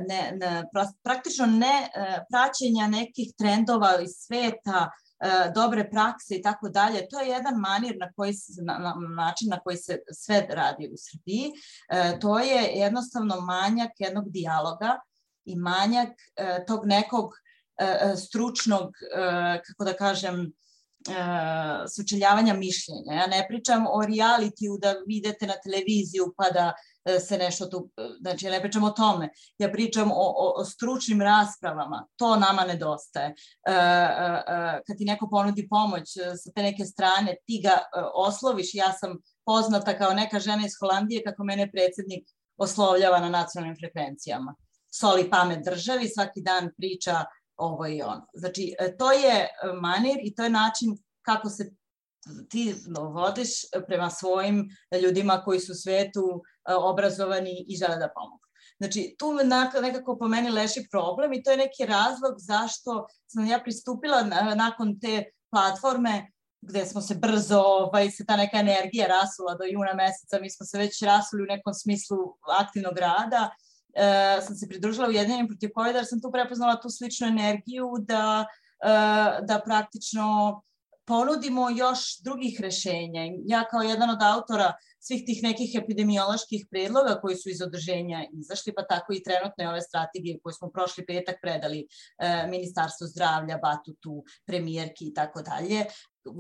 ne, 0.09 0.31
ne, 0.39 0.63
praktično 1.03 1.45
ne 1.45 1.89
praćenja 2.31 2.87
nekih 2.87 3.33
trendova 3.37 4.01
iz 4.01 4.11
sveta, 4.27 4.89
dobre 5.55 5.89
prakse 5.89 6.35
i 6.35 6.41
tako 6.41 6.69
dalje. 6.69 7.07
To 7.09 7.19
je 7.19 7.29
jedan 7.29 7.55
manir 7.55 7.97
na 7.99 8.11
koji 8.15 8.33
se, 8.33 8.61
na, 8.61 8.77
na 8.77 8.95
način 9.15 9.49
na 9.49 9.59
koji 9.59 9.77
se 9.77 9.99
sve 10.11 10.47
radi 10.49 10.89
u 10.93 10.97
Srbiji. 10.97 11.51
To 12.21 12.39
je 12.39 12.61
jednostavno 12.75 13.41
manjak 13.41 13.91
jednog 13.99 14.31
dijaloga 14.31 14.99
i 15.45 15.55
manjak 15.55 16.09
tog 16.67 16.85
nekog 16.85 17.33
stručnog, 18.27 18.91
kako 19.67 19.83
da 19.83 19.93
kažem, 19.93 20.51
sučeljavanja 21.95 22.53
mišljenja. 22.53 23.13
Ja 23.13 23.27
ne 23.27 23.45
pričam 23.47 23.85
o 23.89 24.01
realitiju 24.01 24.77
da 24.81 24.95
videte 25.07 25.47
na 25.47 25.53
televiziju 25.63 26.33
pa 26.37 26.49
da 26.49 26.73
E, 26.73 26.88
se 27.19 27.37
nešto 27.37 27.65
tu, 27.65 27.89
e, 27.97 28.01
znači 28.21 28.45
ja 28.45 28.51
ne 28.51 28.61
pričam 28.61 28.83
o 28.83 28.89
tome, 28.89 29.29
ja 29.57 29.71
pričam 29.71 30.11
o, 30.11 30.15
o, 30.15 30.53
o 30.61 30.65
stručnim 30.65 31.21
raspravama, 31.21 32.07
to 32.15 32.35
nama 32.35 32.63
nedostaje. 32.65 33.27
E, 33.27 33.71
e, 33.71 33.73
e, 33.73 34.81
kad 34.87 34.97
ti 34.97 35.05
neko 35.05 35.29
ponudi 35.29 35.67
pomoć 35.69 36.17
e, 36.17 36.37
sa 36.37 36.51
te 36.55 36.63
neke 36.63 36.85
strane, 36.85 37.35
ti 37.45 37.61
ga 37.63 37.77
osloviš, 38.13 38.73
ja 38.73 38.93
sam 38.93 39.17
poznata 39.45 39.97
kao 39.97 40.13
neka 40.13 40.39
žena 40.39 40.65
iz 40.65 40.71
Holandije 40.79 41.23
kako 41.23 41.43
mene 41.43 41.71
predsednik 41.71 42.27
oslovljava 42.57 43.19
na 43.19 43.29
nacionalnim 43.29 43.77
frekvencijama. 43.79 44.55
Soli 44.91 45.29
pamet 45.29 45.65
državi, 45.65 46.07
svaki 46.07 46.41
dan 46.41 46.69
priča 46.77 47.25
ovo 47.55 47.87
i 47.87 48.01
ono. 48.01 48.27
Znači, 48.33 48.75
to 48.97 49.11
je 49.11 49.47
manir 49.81 50.17
i 50.23 50.35
to 50.35 50.43
je 50.43 50.49
način 50.49 50.97
kako 51.21 51.49
se 51.49 51.71
ti 52.49 52.75
vodiš 53.13 53.49
prema 53.87 54.09
svojim 54.09 54.69
ljudima 55.03 55.41
koji 55.45 55.59
su 55.59 55.71
u 55.71 55.75
svetu 55.75 56.41
e, 56.69 56.73
obrazovani 56.73 57.65
i 57.67 57.77
žele 57.77 57.97
da 57.97 58.09
pomogu. 58.15 58.45
Znači, 58.77 59.15
tu 59.19 59.33
nekako 59.81 60.17
po 60.17 60.27
meni 60.27 60.49
leži 60.49 60.87
problem 60.91 61.33
i 61.33 61.43
to 61.43 61.51
je 61.51 61.57
neki 61.57 61.85
razlog 61.85 62.35
zašto 62.37 63.07
sam 63.27 63.45
ja 63.45 63.59
pristupila 63.59 64.23
nakon 64.55 64.99
te 64.99 65.23
platforme 65.49 66.31
gde 66.61 66.85
smo 66.85 67.01
se 67.01 67.15
brzo, 67.15 67.59
ovaj, 67.59 68.11
se 68.11 68.25
ta 68.25 68.35
neka 68.35 68.57
energija 68.57 69.07
rasula 69.07 69.55
do 69.55 69.63
juna 69.63 69.93
meseca, 69.93 70.39
mi 70.41 70.49
smo 70.49 70.65
se 70.65 70.77
već 70.77 71.01
rasuli 71.01 71.43
u 71.43 71.45
nekom 71.45 71.73
smislu 71.73 72.17
aktivnog 72.59 72.97
rada, 72.97 73.49
e, 73.93 74.41
sam 74.41 74.55
se 74.55 74.67
pridružila 74.67 75.07
u 75.07 75.11
jedinjenim 75.11 75.47
protiv 75.47 75.69
COVID, 75.77 75.95
jer 75.95 76.05
sam 76.05 76.21
tu 76.21 76.31
prepoznala 76.31 76.81
tu 76.81 76.89
sličnu 76.89 77.27
energiju 77.27 77.89
da, 77.99 78.45
e, 78.83 78.89
da 79.45 79.61
praktično 79.65 80.61
ponudimo 81.09 81.69
još 81.69 81.99
drugih 82.23 82.59
rešenja. 82.61 83.21
Ja 83.45 83.63
kao 83.71 83.81
jedan 83.81 84.09
od 84.09 84.21
autora 84.21 84.73
svih 84.99 85.23
tih 85.25 85.39
nekih 85.43 85.71
epidemioloških 85.81 86.65
predloga 86.71 87.19
koji 87.21 87.35
su 87.35 87.49
iz 87.49 87.61
održenja 87.61 88.25
izašli, 88.41 88.73
pa 88.75 88.83
tako 88.85 89.13
i 89.13 89.23
trenutne 89.23 89.69
ove 89.69 89.81
strategije 89.81 90.39
koje 90.43 90.53
smo 90.53 90.69
prošli 90.69 91.05
petak 91.05 91.35
predali 91.41 91.79
e, 91.81 92.47
Ministarstvu 92.47 93.07
zdravlja, 93.07 93.57
Batutu, 93.57 94.23
premijerki 94.45 95.05
i 95.07 95.13
tako 95.13 95.41
dalje. 95.41 95.85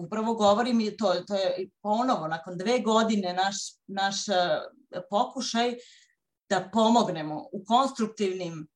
Upravo 0.05 0.33
govorim 0.33 0.79
i 0.79 0.97
to, 0.97 1.13
to 1.27 1.35
je 1.35 1.69
ponovo 1.81 2.27
nakon 2.27 2.57
dve 2.57 2.79
godine 2.79 3.33
naš, 3.33 3.55
naš 3.87 4.27
e, 4.27 4.33
pokušaj 5.09 5.75
da 6.49 6.69
pomognemo 6.73 7.49
u 7.51 7.63
konstruktivnim 7.65 8.67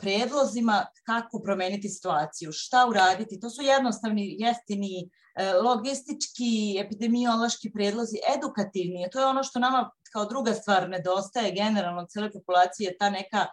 predlozima 0.00 0.86
kako 1.06 1.42
promeniti 1.42 1.88
situaciju, 1.88 2.52
šta 2.52 2.86
uraditi. 2.88 3.40
To 3.40 3.50
su 3.50 3.62
jednostavni, 3.62 4.36
jeftini, 4.38 5.10
e, 5.34 5.52
logistički, 5.52 6.78
epidemiološki 6.80 7.72
predlozi, 7.72 8.16
edukativni. 8.36 9.08
To 9.12 9.20
je 9.20 9.26
ono 9.26 9.42
što 9.42 9.58
nama 9.58 9.90
kao 10.12 10.24
druga 10.24 10.54
stvar 10.54 10.88
nedostaje 10.88 11.52
generalno 11.52 12.06
cele 12.06 12.32
populacije, 12.32 12.96
ta 12.98 13.10
neka 13.10 13.46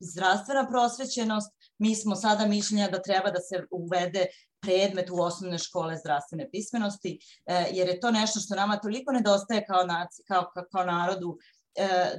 zdravstvena 0.00 0.68
prosvećenost. 0.68 1.52
Mi 1.78 1.94
smo 1.94 2.16
sada 2.16 2.46
mišljenja 2.46 2.88
da 2.88 3.02
treba 3.02 3.30
da 3.30 3.40
se 3.40 3.64
uvede 3.70 4.26
predmet 4.60 5.10
u 5.10 5.20
osnovne 5.22 5.58
škole 5.58 5.96
zdravstvene 5.96 6.50
pismenosti, 6.50 7.18
e, 7.46 7.66
jer 7.72 7.88
je 7.88 8.00
to 8.00 8.10
nešto 8.10 8.40
što 8.40 8.54
nama 8.54 8.76
toliko 8.76 9.12
nedostaje 9.12 9.64
kao, 9.66 9.84
naci, 9.84 10.22
kao, 10.28 10.50
kao 10.72 10.84
narodu, 10.84 11.38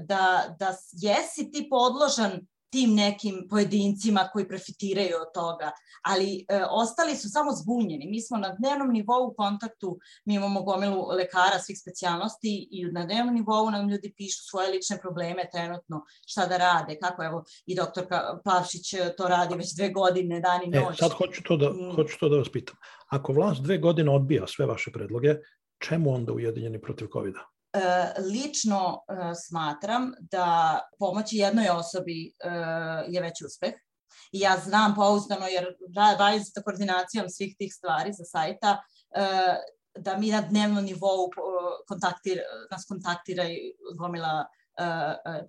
da, 0.07 0.55
da 0.59 0.75
jesi 0.91 1.51
ti 1.51 1.67
podložan 1.69 2.39
tim 2.69 2.95
nekim 2.95 3.47
pojedincima 3.49 4.29
koji 4.33 4.47
profitiraju 4.47 5.15
od 5.21 5.33
toga, 5.33 5.71
ali 6.03 6.45
e, 6.49 6.63
ostali 6.69 7.15
su 7.15 7.29
samo 7.29 7.51
zbunjeni. 7.51 8.07
Mi 8.07 8.21
smo 8.21 8.37
na 8.37 8.55
dnevnom 8.59 8.89
nivou 8.91 9.27
u 9.27 9.33
kontaktu, 9.33 9.99
mi 10.25 10.35
imamo 10.35 10.63
gomilu 10.63 11.07
lekara 11.07 11.59
svih 11.59 11.79
specijalnosti 11.79 12.67
i 12.71 12.85
na 12.85 13.05
dnevnom 13.05 13.35
nivou 13.35 13.69
nam 13.69 13.89
ljudi 13.89 14.13
pišu 14.17 14.39
svoje 14.49 14.71
lične 14.71 14.97
probleme 15.01 15.49
trenutno, 15.51 16.05
šta 16.27 16.45
da 16.45 16.57
rade, 16.57 16.97
kako 17.01 17.23
evo 17.23 17.43
i 17.65 17.75
doktorka 17.75 18.39
Plavšić 18.43 18.93
e, 18.93 19.13
to 19.17 19.27
radi 19.27 19.55
već 19.55 19.75
dve 19.75 19.89
godine, 19.89 20.39
dan 20.39 20.61
i 20.63 20.77
e, 20.77 20.81
noć. 20.81 20.95
E, 20.95 20.97
sad 20.97 21.11
hoću 21.11 21.43
to, 21.43 21.57
da, 21.57 21.69
mm. 21.69 21.95
hoću 21.95 22.19
to 22.19 22.29
da 22.29 22.37
vas 22.37 22.49
pitam. 22.49 22.75
Ako 23.07 23.33
vlast 23.33 23.61
dve 23.61 23.77
godine 23.77 24.11
odbija 24.11 24.47
sve 24.47 24.65
vaše 24.65 24.91
predloge, 24.91 25.35
čemu 25.79 26.13
onda 26.13 26.33
ujedinjeni 26.33 26.81
protiv 26.81 27.07
COVID-a? 27.13 27.39
E, 27.39 27.58
lično 28.17 28.99
e, 29.07 29.35
smatram 29.35 30.13
da 30.19 30.79
pomoći 30.99 31.37
jednoj 31.37 31.69
osobi 31.69 32.27
e, 32.27 32.49
je 33.07 33.21
već 33.21 33.41
uspeh. 33.41 33.73
I 34.31 34.39
ja 34.39 34.57
znam 34.57 34.95
pouzdano, 34.95 35.47
jer 35.47 35.65
bavim 36.17 36.43
se 36.43 36.63
koordinacijom 36.63 37.29
svih 37.29 37.55
tih 37.57 37.73
stvari 37.73 38.13
za 38.13 38.23
sajta, 38.23 38.77
da 39.95 40.17
mi 40.17 40.31
na 40.31 40.41
dnevnom 40.41 40.85
nivou 40.85 41.29
kontaktir, 41.87 42.41
nas 42.71 42.85
kontaktira 42.85 43.43
i 43.43 43.73
gomila 43.97 44.45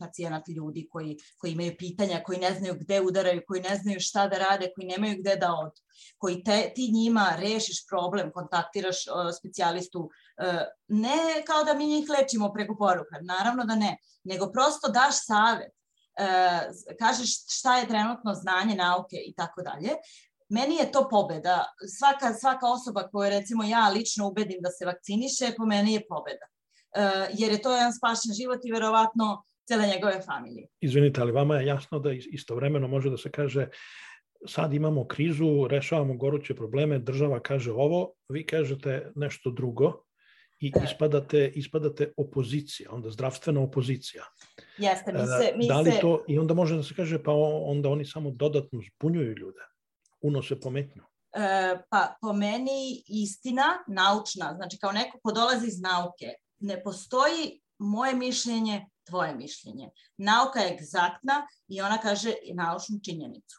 pacijenata 0.00 0.52
ljudi 0.52 0.88
koji, 0.92 1.16
koji 1.38 1.52
imaju 1.52 1.74
pitanja, 1.78 2.22
koji 2.24 2.38
ne 2.38 2.54
znaju 2.54 2.74
gde 2.80 3.00
udaraju, 3.00 3.42
koji 3.46 3.62
ne 3.62 3.76
znaju 3.76 4.00
šta 4.00 4.28
da 4.28 4.38
rade, 4.38 4.72
koji 4.74 4.86
nemaju 4.86 5.16
gde 5.18 5.36
da 5.36 5.52
odu, 5.52 5.80
koji 6.18 6.44
te, 6.44 6.72
ti 6.74 6.90
njima 6.92 7.32
rešiš 7.38 7.86
problem, 7.88 8.32
kontaktiraš 8.32 8.96
specijalistu, 9.38 10.10
ne 10.88 11.42
kao 11.46 11.64
da 11.64 11.74
mi 11.74 11.86
njih 11.86 12.08
lečimo 12.18 12.52
preko 12.52 12.76
poruka, 12.76 13.20
naravno 13.20 13.64
da 13.64 13.74
ne, 13.74 13.96
nego 14.24 14.52
prosto 14.52 14.88
daš 14.88 15.14
savet, 15.26 15.72
kažeš 16.98 17.30
šta 17.48 17.78
je 17.78 17.88
trenutno 17.88 18.34
znanje, 18.34 18.74
nauke 18.74 19.16
i 19.26 19.34
tako 19.34 19.62
dalje, 19.62 19.90
meni 20.48 20.74
je 20.74 20.92
to 20.92 21.08
pobeda. 21.08 21.64
Svaka, 21.98 22.34
svaka 22.34 22.66
osoba 22.66 23.08
koju 23.12 23.30
recimo 23.30 23.64
ja 23.64 23.88
lično 23.88 24.28
ubedim 24.28 24.58
da 24.60 24.70
se 24.70 24.86
vakciniše, 24.86 25.54
po 25.56 25.66
meni 25.66 25.92
je 25.92 26.06
pobeda. 26.08 26.46
Eh, 26.96 27.28
jer 27.38 27.52
je 27.52 27.62
to 27.62 27.72
jedan 27.72 27.92
spašen 27.92 28.32
život 28.40 28.60
i 28.64 28.72
verovatno 28.72 29.44
cele 29.68 29.86
njegove 29.86 30.20
familije. 30.22 30.66
Izvinite, 30.80 31.20
ali 31.20 31.32
vama 31.32 31.56
je 31.56 31.66
jasno 31.66 31.98
da 31.98 32.12
istovremeno 32.12 32.88
može 32.88 33.10
da 33.10 33.16
se 33.16 33.30
kaže 33.30 33.68
sad 34.46 34.72
imamo 34.74 35.06
krizu, 35.06 35.66
rešavamo 35.68 36.14
goruće 36.14 36.54
probleme, 36.54 36.98
država 36.98 37.40
kaže 37.40 37.72
ovo, 37.72 38.12
vi 38.28 38.46
kažete 38.46 39.12
nešto 39.14 39.50
drugo 39.50 40.04
i 40.58 40.70
da. 40.70 40.80
ispadate, 40.84 41.52
ispadate 41.54 42.12
opozicija, 42.16 42.90
onda 42.92 43.10
zdravstvena 43.10 43.60
opozicija. 43.60 44.24
Jeste, 44.78 45.12
mi 45.12 45.18
se... 45.18 45.52
Mi 45.56 45.68
da 45.68 45.80
li 45.80 45.92
to, 46.00 46.24
I 46.28 46.38
onda 46.38 46.54
može 46.54 46.76
da 46.76 46.82
se 46.82 46.94
kaže, 46.94 47.22
pa 47.22 47.32
onda 47.64 47.88
oni 47.88 48.04
samo 48.04 48.30
dodatno 48.30 48.80
zbunjuju 48.90 49.36
ljude, 49.36 49.60
unose 50.20 50.60
pometnju. 50.60 51.02
E, 51.32 51.78
pa 51.90 52.16
po 52.20 52.32
meni 52.32 53.02
istina 53.06 53.84
naučna, 53.88 54.54
znači 54.56 54.78
kao 54.80 54.92
neko 54.92 55.18
ko 55.22 55.32
dolazi 55.32 55.66
iz 55.66 55.80
nauke, 55.80 56.26
ne 56.60 56.82
postoji 56.82 57.60
moje 57.78 58.14
mišljenje, 58.14 58.86
tvoje 59.06 59.34
mišljenje. 59.34 59.90
Nauka 60.16 60.60
je 60.60 60.74
egzaktna 60.74 61.46
i 61.68 61.80
ona 61.80 61.98
kaže 61.98 62.34
naučnu 62.54 62.98
činjenicu. 63.04 63.56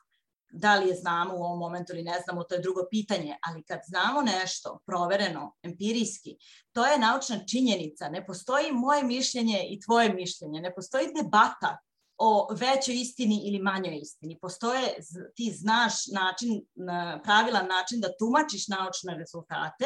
Da 0.53 0.75
li 0.75 0.87
je 0.87 0.95
znamo 0.95 1.33
u 1.33 1.43
ovom 1.43 1.59
momentu 1.59 1.93
ili 1.93 2.03
ne 2.03 2.19
znamo, 2.23 2.43
to 2.43 2.55
je 2.55 2.61
drugo 2.61 2.81
pitanje, 2.89 3.37
ali 3.47 3.63
kad 3.63 3.79
znamo 3.85 4.21
nešto 4.21 4.79
provereno, 4.85 5.55
empirijski, 5.63 6.37
to 6.71 6.85
je 6.85 6.99
naučna 6.99 7.45
činjenica. 7.45 8.09
Ne 8.09 8.25
postoji 8.25 8.71
moje 8.71 9.03
mišljenje 9.03 9.65
i 9.69 9.79
tvoje 9.79 10.13
mišljenje, 10.13 10.61
ne 10.61 10.73
postoji 10.75 11.07
debata 11.21 11.77
o 12.23 12.47
većoj 12.53 12.95
istini 12.95 13.41
ili 13.47 13.59
manjoj 13.59 13.97
istini. 13.97 14.39
Postoje, 14.41 14.95
ti 15.35 15.51
znaš 15.51 15.93
način, 16.13 16.61
pravilan 17.23 17.67
način 17.67 18.01
da 18.01 18.17
tumačiš 18.19 18.67
naučne 18.67 19.15
rezultate 19.17 19.85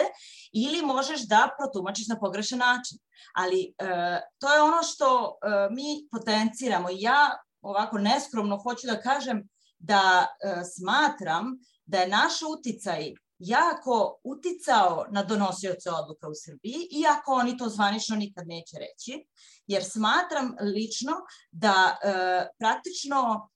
ili 0.53 0.81
možeš 0.81 1.27
da 1.27 1.49
protumačiš 1.57 2.07
na 2.07 2.19
pogrešan 2.19 2.59
način. 2.59 2.97
Ali 3.33 3.61
e, 3.77 4.21
to 4.39 4.53
je 4.53 4.61
ono 4.61 4.83
što 4.83 5.07
e, 5.07 5.47
mi 5.71 6.07
potenciramo. 6.11 6.87
Ja 6.91 7.37
ovako 7.61 7.97
neskromno 7.97 8.57
hoću 8.57 8.87
da 8.87 9.01
kažem 9.01 9.49
da 9.79 10.27
e, 10.27 10.61
smatram 10.75 11.45
da 11.85 11.97
je 11.99 12.07
naš 12.07 12.33
uticaj 12.57 13.13
jako 13.39 14.19
uticao 14.23 15.05
na 15.09 15.23
donosioce 15.23 15.91
odluka 15.91 16.27
u 16.27 16.35
Srbiji, 16.45 16.87
iako 16.91 17.31
oni 17.33 17.57
to 17.57 17.69
zvanično 17.69 18.15
nikad 18.15 18.47
neće 18.47 18.77
reći, 18.79 19.27
jer 19.67 19.83
smatram 19.83 20.55
lično 20.59 21.11
da 21.51 21.97
e, 22.03 22.47
praktično 22.59 23.49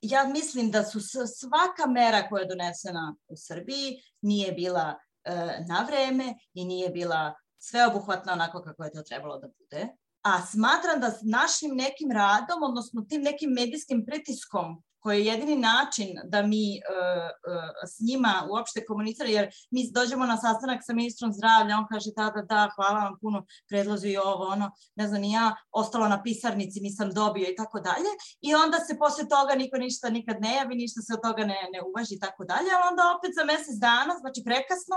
ja 0.00 0.24
mislim 0.24 0.70
da 0.70 0.84
su 0.84 1.00
svaka 1.26 1.86
mera 1.86 2.28
koja 2.28 2.40
je 2.40 2.48
donesena 2.48 3.16
u 3.28 3.34
Srbiji 3.36 4.02
nije 4.20 4.52
bila 4.52 4.94
e, 5.24 5.34
na 5.68 5.86
vreme 5.88 6.34
i 6.54 6.64
nije 6.64 6.90
bila 6.90 7.34
sveobuhvatna 7.58 8.32
onako 8.32 8.62
kako 8.62 8.84
je 8.84 8.92
to 8.92 9.02
trebalo 9.02 9.38
da 9.38 9.48
bude. 9.58 9.88
A 10.22 10.46
smatram 10.46 11.00
da 11.00 11.18
našim 11.22 11.76
nekim 11.76 12.10
radom, 12.12 12.62
odnosno 12.62 13.02
tim 13.08 13.22
nekim 13.22 13.50
medijskim 13.50 14.04
pritiskom 14.06 14.82
koji 15.00 15.18
je 15.18 15.26
jedini 15.26 15.56
način 15.56 16.08
da 16.24 16.42
mi 16.42 16.80
uh, 16.80 17.28
uh, 17.54 17.70
s 17.92 18.00
njima 18.08 18.46
uopšte 18.50 18.84
komuniciramo, 18.84 19.34
jer 19.34 19.50
mi 19.70 19.90
dođemo 19.92 20.26
na 20.26 20.36
sastanak 20.36 20.80
sa 20.86 20.92
ministrom 20.92 21.32
zdravlja, 21.32 21.78
on 21.78 21.86
kaže 21.92 22.10
da, 22.16 22.42
da, 22.48 22.70
hvala 22.74 23.00
vam 23.04 23.14
puno, 23.20 23.46
predlozi 23.68 24.08
i 24.08 24.16
ovo, 24.16 24.44
ono, 24.54 24.70
ne 24.96 25.08
znam, 25.08 25.20
ni 25.20 25.32
ja, 25.32 25.54
ostalo 25.70 26.08
na 26.08 26.22
pisarnici, 26.22 26.80
nisam 26.80 27.10
dobio 27.10 27.46
i 27.50 27.56
tako 27.56 27.80
dalje, 27.80 28.10
i 28.40 28.54
onda 28.54 28.78
se 28.78 28.98
posle 28.98 29.24
toga 29.28 29.54
niko 29.54 29.76
ništa 29.78 30.10
nikad 30.10 30.36
ne 30.40 30.54
javi, 30.54 30.74
ništa 30.74 31.00
se 31.02 31.14
od 31.14 31.22
toga 31.22 31.44
ne, 31.44 31.58
ne 31.72 31.80
uvaži 31.88 32.14
i 32.14 32.18
tako 32.18 32.44
dalje, 32.44 32.68
ali 32.74 32.88
onda 32.90 33.02
opet 33.16 33.30
za 33.38 33.44
mesec 33.44 33.76
dana, 33.88 34.14
znači 34.22 34.40
prekasno, 34.48 34.96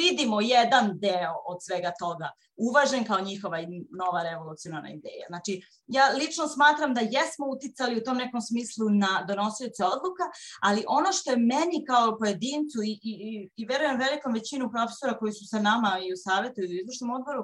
vidimo 0.00 0.40
jedan 0.40 0.84
deo 1.04 1.34
od 1.50 1.58
svega 1.66 1.92
toga, 1.98 2.28
uvažen 2.56 3.04
kao 3.04 3.20
njihova 3.20 3.58
nova 4.02 4.22
revolucionarna 4.22 4.90
ideja. 4.90 5.26
Znači, 5.28 5.52
ja 5.86 6.04
lično 6.20 6.48
smatram 6.48 6.94
da 6.94 7.00
jesmo 7.00 7.46
uticali 7.56 7.98
u 7.98 8.04
tom 8.04 8.16
nekom 8.16 8.40
smislu 8.40 8.86
na 8.90 9.24
donosioce 9.42 9.84
odluka, 9.84 10.24
ali 10.60 10.84
ono 10.88 11.12
što 11.12 11.30
je 11.30 11.36
meni 11.36 11.84
kao 11.86 12.18
pojedincu 12.18 12.78
i, 12.84 12.92
i, 13.02 13.50
i 13.56 13.66
verujem 13.66 13.98
velikom 13.98 14.32
većinu 14.32 14.70
profesora 14.70 15.18
koji 15.18 15.32
su 15.32 15.44
sa 15.46 15.58
nama 15.58 15.98
i 16.04 16.12
u 16.12 16.16
savetu 16.16 16.60
i 16.60 16.76
u 16.76 16.80
izvršnom 16.82 17.10
odboru, 17.10 17.42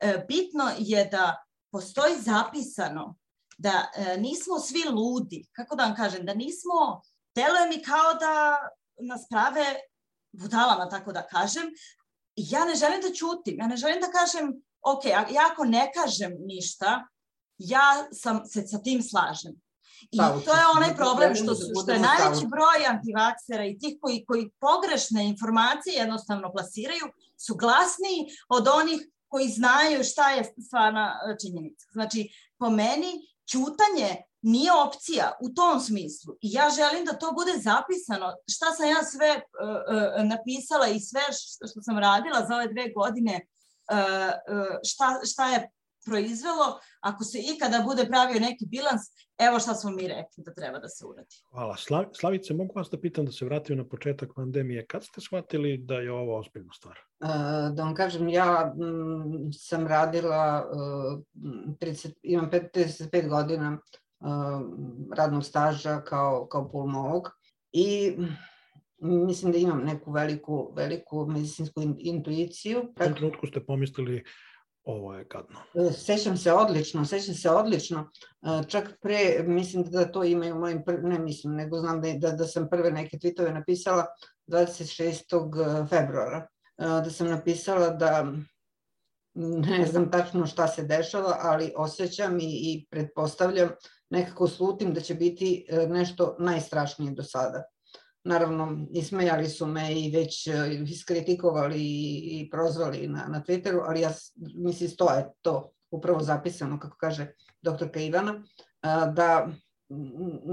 e, 0.00 0.24
bitno 0.28 0.64
je 0.78 1.04
da 1.04 1.36
postoji 1.72 2.14
zapisano 2.18 3.16
da 3.58 3.90
e, 3.94 4.16
nismo 4.16 4.58
svi 4.58 4.84
ludi, 4.88 5.48
kako 5.52 5.76
da 5.76 5.84
vam 5.84 5.96
kažem, 5.96 6.26
da 6.26 6.34
nismo, 6.34 7.02
deluje 7.34 7.68
mi 7.68 7.82
kao 7.82 8.14
da 8.14 8.34
nas 9.08 9.26
prave 9.30 9.66
budalama, 10.32 10.88
tako 10.88 11.12
da 11.12 11.26
kažem, 11.26 11.66
ja 12.36 12.64
ne 12.64 12.74
želim 12.74 13.00
da 13.00 13.12
ćutim, 13.12 13.56
ja 13.58 13.66
ne 13.66 13.76
želim 13.76 14.00
da 14.00 14.10
kažem, 14.18 14.62
ok, 14.80 15.04
ja 15.04 15.48
ako 15.52 15.64
ne 15.64 15.92
kažem 15.94 16.32
ništa, 16.38 17.06
ja 17.58 18.08
sam 18.12 18.46
se 18.46 18.66
sa 18.66 18.78
tim 18.78 19.02
slažem. 19.02 19.60
I 20.10 20.18
to 20.18 20.52
je 20.60 20.64
onaj 20.76 20.96
problem 20.96 21.34
što, 21.34 21.54
su, 21.54 21.66
što 21.82 21.92
je 21.92 21.98
najveći 21.98 22.46
broj 22.46 22.86
antivaksera 22.88 23.64
i 23.66 23.78
tih 23.78 23.94
koji, 24.00 24.24
koji 24.24 24.50
pogrešne 24.60 25.28
informacije 25.28 25.94
jednostavno 25.94 26.52
plasiraju 26.52 27.06
su 27.36 27.54
glasniji 27.54 28.20
od 28.48 28.68
onih 28.68 29.00
koji 29.28 29.48
znaju 29.48 30.04
šta 30.04 30.30
je 30.30 30.54
stvarna 30.66 31.06
e, 31.12 31.36
činjenica. 31.42 31.86
Znači, 31.92 32.28
po 32.58 32.70
meni, 32.70 33.12
ćutanje 33.50 34.10
nije 34.42 34.72
opcija 34.72 35.32
u 35.40 35.48
tom 35.48 35.80
smislu. 35.80 36.34
I 36.40 36.52
ja 36.52 36.66
želim 36.78 37.04
da 37.04 37.18
to 37.18 37.32
bude 37.32 37.52
zapisano. 37.58 38.26
Šta 38.54 38.66
sam 38.76 38.88
ja 38.88 39.02
sve 39.04 39.30
uh, 39.36 39.42
uh, 39.42 40.24
napisala 40.32 40.86
i 40.88 41.00
sve 41.00 41.20
što 41.70 41.82
sam 41.82 41.98
radila 41.98 42.46
za 42.48 42.54
ove 42.54 42.68
dve 42.68 42.92
godine, 42.92 43.34
uh, 43.40 44.32
šta, 44.84 45.20
šta 45.32 45.44
je 45.50 45.70
proizvelo, 46.10 46.66
ako 47.00 47.24
se 47.24 47.38
ikada 47.54 47.82
bude 47.86 48.06
pravio 48.06 48.40
neki 48.40 48.66
bilans, 48.66 49.02
evo 49.38 49.58
šta 49.58 49.74
smo 49.74 49.90
mi 49.90 50.08
rekli 50.08 50.44
da 50.46 50.54
treba 50.54 50.78
da 50.78 50.88
se 50.88 51.06
uradi. 51.06 51.36
Hvala. 51.50 51.76
Slavice, 52.20 52.54
mogu 52.54 52.72
vas 52.76 52.90
da 52.90 53.00
pitam 53.00 53.24
da 53.24 53.32
se 53.32 53.44
vratim 53.44 53.76
na 53.76 53.84
početak 53.84 54.30
pandemije. 54.36 54.86
Kad 54.86 55.04
ste 55.04 55.20
shvatili 55.20 55.78
da 55.78 55.94
je 55.94 56.12
ovo 56.12 56.38
ozbiljna 56.38 56.72
stvar? 56.72 56.98
Da 57.74 57.82
vam 57.84 57.94
kažem, 57.94 58.28
ja 58.28 58.74
m, 58.76 58.86
mm, 58.86 59.52
sam 59.52 59.86
radila, 59.86 60.66
uh, 60.72 61.20
30, 61.80 62.12
imam 62.22 62.50
35 62.50 63.28
godina 63.28 63.78
uh, 63.78 64.28
radnog 65.16 65.44
staža 65.44 66.00
kao, 66.00 66.46
kao 66.46 66.70
pulmolog 66.70 67.30
i 67.72 68.16
mislim 69.00 69.52
da 69.52 69.58
imam 69.58 69.82
neku 69.84 70.12
veliku, 70.12 70.72
veliku 70.76 71.26
medicinsku 71.26 71.82
intuiciju. 71.98 72.80
U 72.80 73.04
tom 73.04 73.14
trenutku 73.14 73.46
ste 73.46 73.64
pomislili 73.64 74.24
ovo 74.84 75.14
je 75.14 75.24
gadno. 75.24 75.60
E, 75.74 75.92
sećam 75.92 76.36
se 76.36 76.52
odlično, 76.52 77.04
sećam 77.04 77.34
se 77.34 77.50
odlično. 77.50 78.10
E, 78.42 78.68
čak 78.68 78.98
pre, 79.02 79.44
mislim 79.46 79.84
da 79.84 80.12
to 80.12 80.24
imaju 80.24 80.54
mojim, 80.54 80.82
ne 81.02 81.18
mislim, 81.18 81.54
nego 81.54 81.78
znam 81.78 82.00
da, 82.00 82.12
da, 82.12 82.30
da 82.30 82.44
sam 82.44 82.68
prve 82.70 82.90
neke 82.90 83.16
tweetove 83.16 83.54
napisala 83.54 84.06
26. 84.46 85.82
E, 85.82 85.86
februara. 85.88 86.46
Da 86.78 87.10
sam 87.10 87.28
napisala 87.28 87.90
da 87.90 88.32
ne 89.34 89.86
znam 89.86 90.10
tačno 90.10 90.46
šta 90.46 90.68
se 90.68 90.82
dešava, 90.82 91.36
ali 91.40 91.72
osjećam 91.76 92.38
i, 92.40 92.44
i 92.44 92.86
pretpostavljam, 92.90 93.68
nekako 94.10 94.48
slutim 94.48 94.94
da 94.94 95.00
će 95.00 95.14
biti 95.14 95.66
nešto 95.88 96.36
najstrašnije 96.38 97.12
do 97.12 97.22
sada. 97.22 97.62
Naravno, 98.24 98.86
ismejali 98.90 99.48
su 99.48 99.66
me 99.66 99.94
i 100.00 100.10
već 100.10 100.46
e, 100.46 100.52
iskritikovali 100.86 101.80
i, 101.80 102.48
prozvali 102.50 103.08
na, 103.08 103.26
na 103.28 103.42
Twitteru, 103.48 103.82
ali 103.86 104.00
ja 104.00 104.10
mislim 104.54 104.90
je 105.16 105.32
to 105.42 105.72
upravo 105.90 106.22
zapisano, 106.22 106.78
kako 106.78 106.96
kaže 106.96 107.32
doktorka 107.62 108.00
Ivana, 108.00 108.42
da, 109.14 109.48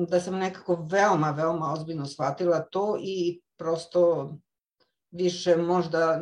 da 0.10 0.20
sam 0.20 0.36
nekako 0.36 0.88
veoma, 0.92 1.32
veoma 1.32 1.74
ozbiljno 1.74 2.06
shvatila 2.06 2.60
to 2.60 2.98
i 3.02 3.42
prosto 3.58 4.34
više 5.12 5.56
možda 5.56 6.22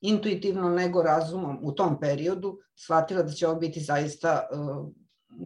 intuitivno 0.00 0.68
nego 0.68 1.02
razumom 1.02 1.58
u 1.62 1.72
tom 1.72 2.00
periodu 2.00 2.58
shvatila 2.74 3.22
da 3.22 3.32
će 3.32 3.48
ovo 3.48 3.60
biti 3.60 3.80
zaista 3.80 4.48
e, 4.52 4.56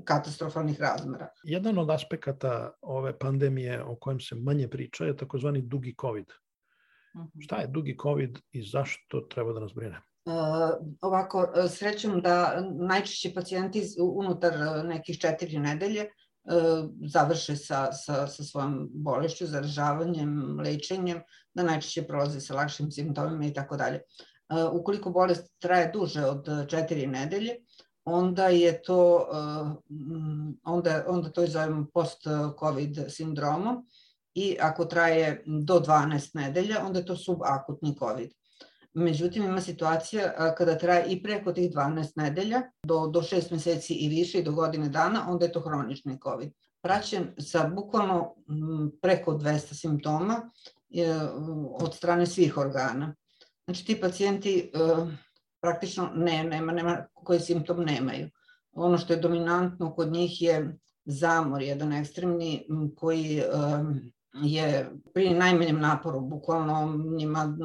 katastrofalnih 0.05 0.81
razmera. 0.81 1.29
Jedan 1.45 1.79
od 1.79 1.91
aspekata 1.91 2.71
ove 2.81 3.19
pandemije 3.19 3.83
o 3.85 3.97
kojem 3.97 4.21
se 4.21 4.35
manje 4.35 4.69
priča 4.69 5.05
je 5.05 5.17
takozvani 5.17 5.63
dugi 5.63 5.95
COVID. 6.01 6.27
Uh 6.27 7.21
mhm. 7.21 7.29
-huh. 7.29 7.45
Šta 7.45 7.57
je 7.57 7.67
dugi 7.67 7.97
COVID 8.03 8.39
i 8.53 8.63
zašto 8.63 9.21
treba 9.21 9.53
da 9.53 9.61
nas 9.61 9.73
brine? 9.75 10.01
Uh, 10.27 10.35
ovako, 11.01 11.49
srećem 11.69 12.21
da 12.21 12.65
najčešće 12.89 13.35
pacijenti 13.35 13.83
unutar 13.99 14.55
nekih 14.85 15.19
četiri 15.19 15.59
nedelje 15.59 16.05
uh, 16.05 16.91
završe 17.07 17.57
sa, 17.57 17.93
sa, 17.93 18.27
sa 18.27 18.45
svojom 18.45 18.89
bolešću, 18.93 19.47
zaražavanjem, 19.47 20.61
lečenjem, 20.61 21.21
da 21.55 21.63
najčešće 21.63 22.03
prolaze 22.03 22.41
sa 22.41 22.55
lakšim 22.55 22.91
simptomima 22.91 23.47
i 23.47 23.53
tako 23.53 23.77
dalje. 23.77 24.01
Uh, 24.49 24.81
ukoliko 24.81 25.11
bolest 25.11 25.53
traje 25.59 25.91
duže 25.93 26.25
od 26.25 26.49
četiri 26.69 27.07
nedelje, 27.07 27.57
onda 28.05 28.47
je 28.47 28.83
to, 28.83 29.29
eh, 29.33 29.75
onda, 30.65 31.05
onda 31.09 31.31
to 31.31 31.47
zovemo 31.47 31.87
post-covid 31.95 33.05
sindromom 33.09 33.87
i 34.35 34.57
ako 34.61 34.85
traje 34.85 35.43
do 35.47 35.81
12 35.81 36.35
nedelja, 36.35 36.87
onda 36.87 36.99
je 36.99 37.07
to 37.07 37.17
subakutni 37.17 37.97
covid. 37.99 38.31
Međutim, 38.95 39.45
ima 39.45 39.61
situacija 39.61 40.25
eh, 40.25 40.55
kada 40.59 40.79
traje 40.79 41.07
i 41.09 41.23
preko 41.23 41.53
tih 41.53 41.71
12 41.73 42.13
nedelja, 42.17 42.63
do, 42.83 43.07
do 43.07 43.23
6 43.23 43.53
meseci 43.53 43.95
i 43.95 44.09
više 44.09 44.39
i 44.39 44.45
do 44.45 44.53
godine 44.53 44.89
dana, 44.89 45.27
onda 45.29 45.45
je 45.45 45.53
to 45.53 45.61
hronični 45.61 46.19
COVID. 46.23 46.53
Praćen 46.83 47.35
sa 47.39 47.71
bukvalno 47.77 48.35
preko 49.03 49.33
200 49.33 49.75
simptoma 49.75 50.51
od 51.81 51.95
strane 51.95 52.27
svih 52.27 52.57
organa. 52.57 53.15
Znači, 53.65 53.87
ti 53.87 54.01
pacijenti 54.01 54.71
eh, 54.75 55.07
praktično 55.65 56.11
ne, 56.15 56.45
nema, 56.45 56.73
nema 56.73 56.97
koji 57.15 57.41
simptom 57.41 57.85
nemaju. 57.85 58.29
Ono 58.73 58.99
što 58.99 59.13
je 59.13 59.21
dominantno 59.21 59.95
kod 59.95 60.13
njih 60.13 60.43
je 60.43 60.59
zamor, 61.05 61.63
jedan 61.63 61.93
ekstremni 61.93 62.67
koji 62.97 63.43
je 64.43 64.91
pri 65.15 65.31
najmanjem 65.35 65.81
naporu, 65.81 66.21
bukvalno 66.21 66.99
njima 67.17 67.57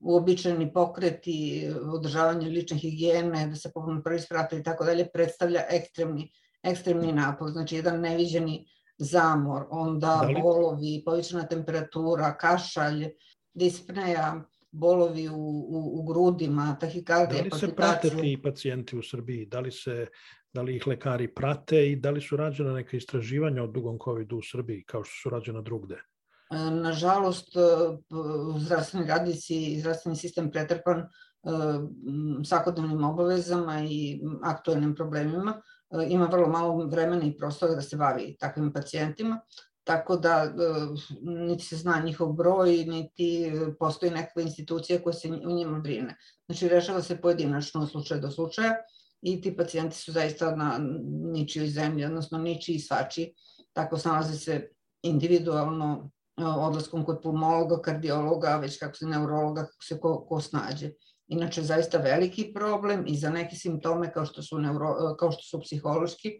uobičajeni 0.00 0.72
pokreti, 0.72 1.68
održavanje 1.92 2.48
lične 2.48 2.76
higijene, 2.78 3.46
da 3.46 3.56
se 3.56 3.72
pogledamo 3.74 4.02
prvi 4.02 4.20
sprata 4.20 4.56
i 4.56 4.62
tako 4.62 4.84
dalje, 4.84 5.08
predstavlja 5.12 5.64
ekstremni, 5.70 6.30
ekstremni 6.62 7.12
napor, 7.12 7.50
znači 7.50 7.76
jedan 7.76 8.00
neviđeni 8.00 8.66
zamor, 8.98 9.66
onda 9.70 10.18
da 10.22 10.26
li... 10.26 10.42
bolovi, 10.42 11.02
povišena 11.04 11.46
temperatura, 11.46 12.34
kašalj, 12.36 13.08
dispneja, 13.54 14.42
bolovi 14.72 15.28
u, 15.28 15.34
u, 15.34 16.00
u 16.00 16.02
grudima, 16.02 16.76
tahikardija, 16.80 17.42
Da 17.42 17.56
li 17.56 17.60
se 17.60 17.74
prate 17.74 18.10
ti 18.10 18.40
pacijenti 18.42 18.98
u 18.98 19.02
Srbiji? 19.02 19.46
Da 19.46 19.60
li, 19.60 19.72
se, 19.72 20.06
da 20.52 20.62
li 20.62 20.76
ih 20.76 20.86
lekari 20.86 21.34
prate 21.34 21.90
i 21.90 21.96
da 21.96 22.10
li 22.10 22.20
su 22.20 22.36
rađena 22.36 22.72
neka 22.72 22.96
istraživanja 22.96 23.62
o 23.62 23.66
dugom 23.66 23.98
COVID-u 24.04 24.38
u 24.38 24.42
Srbiji 24.42 24.84
kao 24.86 25.04
što 25.04 25.14
su 25.22 25.30
rađena 25.30 25.60
drugde? 25.60 25.94
E, 26.50 26.56
nažalost, 26.70 27.56
e, 27.56 27.60
zdravstveni 28.58 29.06
radnici 29.06 29.56
i 29.56 29.80
zdravstveni 29.80 30.16
sistem 30.16 30.50
pretrpan 30.50 30.98
e, 30.98 31.06
svakodnevnim 32.44 33.04
obavezama 33.04 33.82
i 33.88 34.20
aktualnim 34.42 34.94
problemima. 34.94 35.60
Ima 36.08 36.26
vrlo 36.26 36.48
malo 36.48 36.86
vremena 36.86 37.24
i 37.24 37.36
prostora 37.36 37.74
da 37.74 37.82
se 37.82 37.96
bavi 37.96 38.36
takvim 38.40 38.72
pacijentima 38.72 39.40
tako 39.84 40.16
da 40.16 40.44
e, 40.44 40.50
niti 41.22 41.64
se 41.64 41.76
zna 41.76 42.00
njihov 42.04 42.32
broj, 42.32 42.84
niti 42.84 43.52
postoji 43.78 44.12
nekakva 44.12 44.42
institucija 44.42 45.02
koja 45.02 45.12
se 45.12 45.28
u 45.28 45.50
njima 45.50 45.78
brine. 45.78 46.16
Znači, 46.46 46.68
rešava 46.68 47.02
se 47.02 47.20
pojedinačno 47.20 47.82
od 47.82 47.90
slučaja 47.90 48.20
do 48.20 48.30
slučaja 48.30 48.74
i 49.22 49.40
ti 49.40 49.56
pacijenti 49.56 49.96
su 49.96 50.12
zaista 50.12 50.56
na 50.56 50.78
ničijoj 51.32 51.68
zemlji, 51.68 52.04
odnosno 52.04 52.38
ničiji 52.38 52.78
svači, 52.78 53.34
tako 53.72 53.98
snalaze 53.98 54.38
se 54.38 54.68
individualno 55.02 56.10
e, 56.36 56.44
odlaskom 56.44 57.04
kod 57.04 57.20
pulmologa, 57.22 57.80
kardiologa, 57.82 58.56
već 58.56 58.78
kako 58.78 58.96
se 58.96 59.06
neurologa, 59.06 59.62
kako 59.62 59.84
se 59.84 60.00
ko, 60.00 60.26
ko 60.28 60.40
snađe. 60.40 60.90
Inače, 61.28 61.62
zaista 61.62 61.98
veliki 61.98 62.52
problem 62.54 63.04
i 63.06 63.16
za 63.16 63.30
neke 63.30 63.56
simptome 63.56 64.12
kao 64.12 64.24
što 64.26 64.42
su, 64.42 64.58
neuro, 64.58 65.16
kao 65.18 65.32
što 65.32 65.42
su 65.42 65.60
psihološki, 65.60 66.32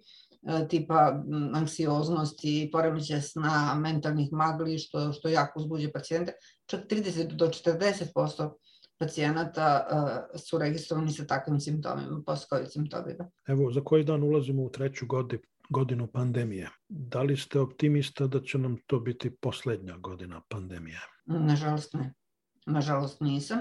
tipa 0.69 1.23
anksioznosti, 1.55 2.69
poremećaja 2.73 3.21
sna, 3.21 3.75
mentalnih 3.81 4.33
magli, 4.33 4.79
što, 4.79 5.13
što 5.13 5.29
jako 5.29 5.61
uzbuđe 5.61 5.93
pacijente. 5.93 6.33
Čak 6.67 6.81
30 6.91 7.37
do 7.37 7.47
40% 7.47 8.51
pacijenata 8.99 9.87
uh, 9.93 10.41
su 10.41 10.59
registrovani 10.59 11.13
sa 11.13 11.27
takvim 11.27 11.61
simptomima, 11.61 12.23
post-covid 12.27 12.73
simptomima. 12.73 13.31
Evo, 13.47 13.73
za 13.73 13.81
koji 13.85 14.05
dan 14.05 14.23
ulazimo 14.23 14.63
u 14.63 14.71
treću 14.71 15.07
godinu, 15.07 15.43
godinu 15.71 16.07
pandemije. 16.07 16.71
Da 16.89 17.23
li 17.23 17.37
ste 17.37 17.61
optimista 17.61 18.27
da 18.27 18.41
će 18.43 18.59
nam 18.59 18.77
to 18.87 19.01
biti 19.01 19.31
poslednja 19.31 19.97
godina 19.97 20.41
pandemije? 20.49 21.01
Nažalost 21.27 21.95
ne. 21.95 22.15
Nažalost 22.67 23.21
nisam. 23.21 23.59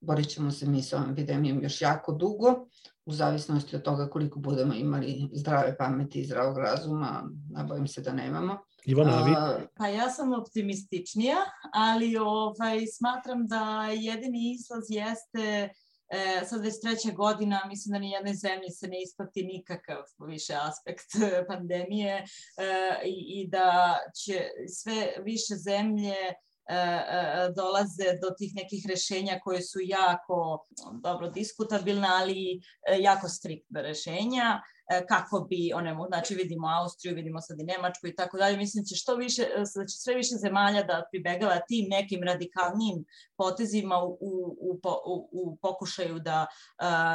Borit 0.00 0.28
ćemo 0.28 0.50
se 0.50 0.66
mi 0.66 0.82
sa 0.82 0.96
ovom 0.96 1.12
epidemijom 1.12 1.62
još 1.62 1.82
jako 1.82 2.12
dugo, 2.12 2.66
u 3.08 3.12
zavisnosti 3.12 3.76
od 3.76 3.82
toga 3.82 4.10
koliko 4.10 4.38
budemo 4.38 4.74
imali 4.74 5.28
zdrave 5.32 5.76
pameti 5.76 6.20
i 6.20 6.24
zdravog 6.24 6.58
razuma, 6.58 7.30
a 7.56 7.64
bojim 7.64 7.86
se 7.86 8.00
da 8.00 8.12
nemamo. 8.12 8.58
Ivana, 8.84 9.12
a 9.12 9.24
vi? 9.24 9.66
Pa 9.76 9.88
ja 9.88 10.10
sam 10.10 10.32
optimističnija, 10.32 11.36
ali 11.72 12.16
ovaj, 12.16 12.86
smatram 12.92 13.46
da 13.46 13.88
jedini 13.96 14.54
izlaz 14.54 14.84
jeste 14.88 15.68
e, 16.08 16.44
sad 16.46 16.60
već 16.60 16.74
treća 16.82 17.10
godina, 17.16 17.60
mislim 17.68 17.92
da 17.92 17.98
ni 17.98 18.10
jednoj 18.10 18.34
zemlji 18.34 18.70
se 18.70 18.88
ne 18.88 19.02
isplati 19.02 19.42
nikakav 19.42 20.02
više 20.26 20.54
aspekt 20.54 21.10
pandemije 21.48 22.14
e, 22.14 22.24
i, 23.04 23.40
i 23.40 23.48
da 23.48 23.96
će 24.24 24.42
sve 24.68 25.12
više 25.24 25.54
zemlje 25.54 26.14
E, 26.14 26.30
e, 26.30 26.47
dolaze 27.56 28.18
do 28.22 28.30
tih 28.38 28.54
nekih 28.54 28.86
rešenja 28.88 29.38
koje 29.44 29.62
su 29.62 29.78
jako 29.82 30.66
dobro 30.92 31.30
diskutabilne, 31.30 32.08
ali 32.10 32.60
e, 32.88 33.00
jako 33.00 33.28
striktne 33.28 33.82
rešenja 33.82 34.60
kako 35.08 35.40
bi 35.40 35.72
one, 35.74 35.96
znači 36.08 36.34
vidimo 36.34 36.68
Austriju, 36.68 37.14
vidimo 37.14 37.40
sad 37.40 37.60
i 37.60 37.64
Nemačku 37.64 38.06
i 38.06 38.16
tako 38.16 38.36
dalje, 38.36 38.56
mislim 38.56 38.84
će 38.84 38.96
što 38.96 39.14
više, 39.14 39.42
da 39.76 39.86
će 39.86 39.96
sve 39.98 40.14
više 40.14 40.34
zemalja 40.34 40.82
da 40.82 41.04
pribegava 41.10 41.60
tim 41.68 41.86
nekim 41.88 42.22
radikalnim 42.22 43.04
potezima 43.36 44.02
u, 44.04 44.18
u, 44.20 44.80
u, 45.06 45.28
u 45.32 45.56
pokušaju 45.56 46.18
da 46.18 46.46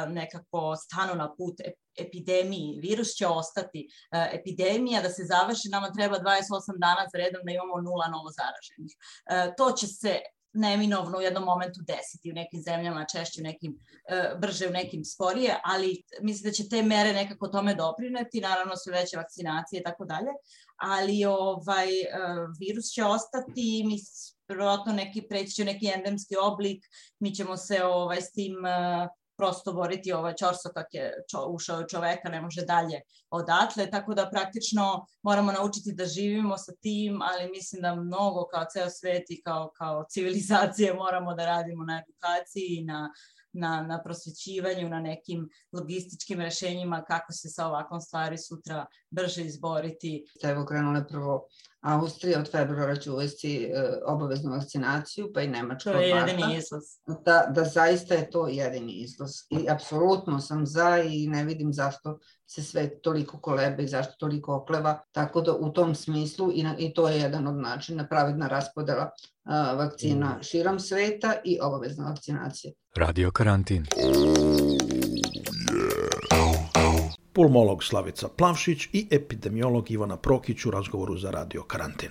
nekako 0.08 0.76
stanu 0.76 1.14
na 1.14 1.34
put 1.36 1.54
epidemiji. 1.98 2.78
Virus 2.82 3.08
će 3.08 3.26
ostati. 3.26 3.88
E, 4.12 4.30
epidemija 4.32 5.02
da 5.02 5.10
se 5.10 5.22
završi, 5.24 5.68
nama 5.68 5.92
treba 5.92 6.16
28 6.18 6.78
dana 6.78 7.04
za 7.12 7.18
redom 7.18 7.40
da 7.44 7.52
imamo 7.52 7.80
nula 7.80 8.08
novo 8.08 8.30
zaraženih. 8.38 8.92
E, 9.26 9.54
to 9.56 9.72
će 9.72 9.86
se 9.86 10.18
neminovno 10.54 11.18
u 11.18 11.20
jednom 11.20 11.44
momentu 11.44 11.80
desiti 11.86 12.30
u 12.30 12.34
nekim 12.34 12.62
zemljama, 12.62 13.06
češće 13.12 13.40
u 13.40 13.44
nekim, 13.44 13.78
e, 14.08 14.34
brže 14.38 14.68
u 14.68 14.70
nekim 14.70 15.04
sporije, 15.04 15.60
ali 15.64 16.02
mislim 16.22 16.50
da 16.50 16.54
će 16.54 16.68
te 16.68 16.82
mere 16.82 17.12
nekako 17.12 17.48
tome 17.48 17.74
doprineti, 17.74 18.40
naravno 18.40 18.76
sve 18.76 18.92
veće 18.92 19.16
vakcinacije 19.16 19.80
i 19.80 19.82
tako 19.82 20.04
dalje, 20.04 20.30
ali 20.76 21.24
ovaj, 21.24 21.88
virus 22.60 22.84
će 22.84 23.04
ostati, 23.04 23.84
mi 23.86 23.98
verovatno 24.48 24.92
neki 24.92 25.22
preći 25.22 25.52
će 25.52 25.64
neki 25.64 25.86
endemski 25.94 26.36
oblik, 26.36 26.84
mi 27.18 27.34
ćemo 27.34 27.56
se 27.56 27.84
ovaj, 27.84 28.20
s 28.20 28.32
tim 28.32 28.56
prosto 29.36 29.72
boriti 29.72 30.12
ovaj 30.12 30.34
čorsokak 30.34 30.86
je 30.92 31.12
čo, 31.30 31.46
ušao 31.50 31.86
čoveka, 31.86 32.28
ne 32.28 32.40
može 32.40 32.62
dalje 32.62 33.00
odatle, 33.30 33.90
tako 33.90 34.14
da 34.14 34.30
praktično 34.30 35.06
moramo 35.22 35.52
naučiti 35.52 35.94
da 35.94 36.06
živimo 36.06 36.58
sa 36.58 36.72
tim, 36.80 37.22
ali 37.22 37.50
mislim 37.50 37.82
da 37.82 37.94
mnogo 37.94 38.46
kao 38.52 38.64
ceo 38.72 38.90
svet 38.90 39.30
i 39.30 39.42
kao, 39.42 39.70
kao 39.76 40.04
civilizacije 40.10 40.94
moramo 41.04 41.34
da 41.34 41.46
radimo 41.46 41.84
na 41.84 42.02
edukaciji, 42.02 42.84
na 42.84 43.10
na, 43.54 43.82
na 43.82 44.02
prosvećivanju, 44.02 44.88
na 44.88 45.00
nekim 45.00 45.48
logističkim 45.72 46.40
rešenjima 46.40 47.04
kako 47.08 47.32
se 47.32 47.48
sa 47.48 47.66
ovakvom 47.66 48.00
stvari 48.00 48.38
sutra 48.38 48.86
brže 49.14 49.44
izboriti. 49.44 50.24
Evo 50.42 50.64
krenule 50.66 51.08
prvo 51.08 51.46
Austrija 51.84 52.38
od 52.40 52.50
februara 52.50 52.96
će 52.96 53.10
uvesti 53.10 53.64
e, 53.64 53.70
obaveznu 54.06 54.50
vakcinaciju, 54.50 55.30
pa 55.34 55.42
i 55.42 55.48
Nemačka 55.48 55.92
To 55.92 56.00
je 56.00 56.08
jedini 56.08 56.56
izlaz. 56.56 56.82
Da, 57.24 57.46
da 57.50 57.64
zaista 57.64 58.14
je 58.14 58.30
to 58.30 58.48
jedini 58.48 58.92
izlaz. 58.92 59.30
I 59.50 59.70
apsolutno 59.70 60.40
sam 60.40 60.66
za 60.66 60.98
i 60.98 61.26
ne 61.26 61.44
vidim 61.44 61.72
zašto 61.72 62.18
se 62.46 62.62
sve 62.62 63.00
toliko 63.00 63.40
kolebe 63.40 63.82
i 63.82 63.88
zašto 63.88 64.12
toliko 64.18 64.54
okleva. 64.54 65.00
Tako 65.12 65.40
da 65.40 65.52
u 65.52 65.72
tom 65.72 65.94
smislu 65.94 66.50
i, 66.54 66.62
na, 66.62 66.76
i 66.78 66.94
to 66.94 67.08
je 67.08 67.20
jedan 67.20 67.46
od 67.46 67.56
načina 67.56 68.06
pravedna 68.08 68.48
raspodela 68.48 69.10
a, 69.44 69.72
vakcina 69.72 70.36
mm. 70.36 70.42
širom 70.42 70.80
sveta 70.80 71.34
i 71.44 71.58
obavezna 71.62 72.04
vakcinacija. 72.04 72.72
Radio 72.96 73.30
karantin. 73.30 73.86
Pulmolog 77.34 77.84
Slavica 77.84 78.28
Plavšić 78.28 78.88
i 78.92 79.06
epidemiolog 79.10 79.90
Ivana 79.90 80.16
Prokić 80.16 80.66
u 80.66 80.70
razgovoru 80.70 81.18
za 81.18 81.30
Radio 81.30 81.62
Karantin. 81.62 82.10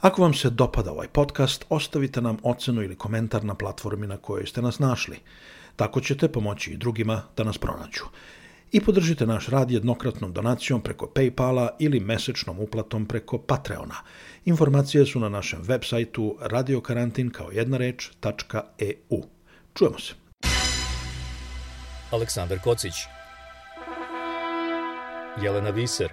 Ako 0.00 0.22
vam 0.22 0.34
se 0.34 0.50
dopada 0.50 0.92
ovaj 0.92 1.08
podcast, 1.08 1.64
ostavite 1.68 2.20
nam 2.20 2.36
ocenu 2.42 2.82
ili 2.82 2.96
komentar 2.96 3.44
na 3.44 3.54
platformi 3.54 4.06
na 4.06 4.16
kojoj 4.16 4.46
ste 4.46 4.62
nas 4.62 4.78
našli. 4.78 5.18
Tako 5.76 6.00
ćete 6.00 6.32
pomoći 6.32 6.70
i 6.70 6.76
drugima 6.76 7.22
da 7.36 7.44
nas 7.44 7.58
pronađu. 7.58 8.04
I 8.72 8.80
podržite 8.80 9.26
naš 9.26 9.46
rad 9.48 9.70
jednokratnom 9.70 10.32
donacijom 10.32 10.80
preko 10.80 11.06
Paypala 11.14 11.68
ili 11.78 12.00
mesečnom 12.00 12.60
uplatom 12.60 13.06
preko 13.06 13.38
Patreona. 13.38 13.96
Informacije 14.44 15.06
su 15.06 15.20
na 15.20 15.28
našem 15.28 15.62
web 15.62 15.82
sajtu 15.84 16.36
radiokarantin 16.40 17.30
kao 17.30 17.50
jedna 17.50 17.76
reč.eu. 17.76 19.22
Čujemo 19.74 19.98
se. 19.98 20.14
Aleksandar 22.10 22.58
Kocić 22.64 23.17
Jelena 25.42 25.70
Viser. 25.70 26.10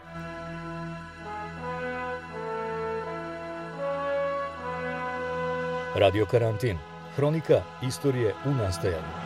Radio 5.95 6.25
Karantin 6.25 6.77
Hronika 7.15 7.61
istorije 7.87 8.33
u 8.45 8.49
nastajanju 8.49 9.24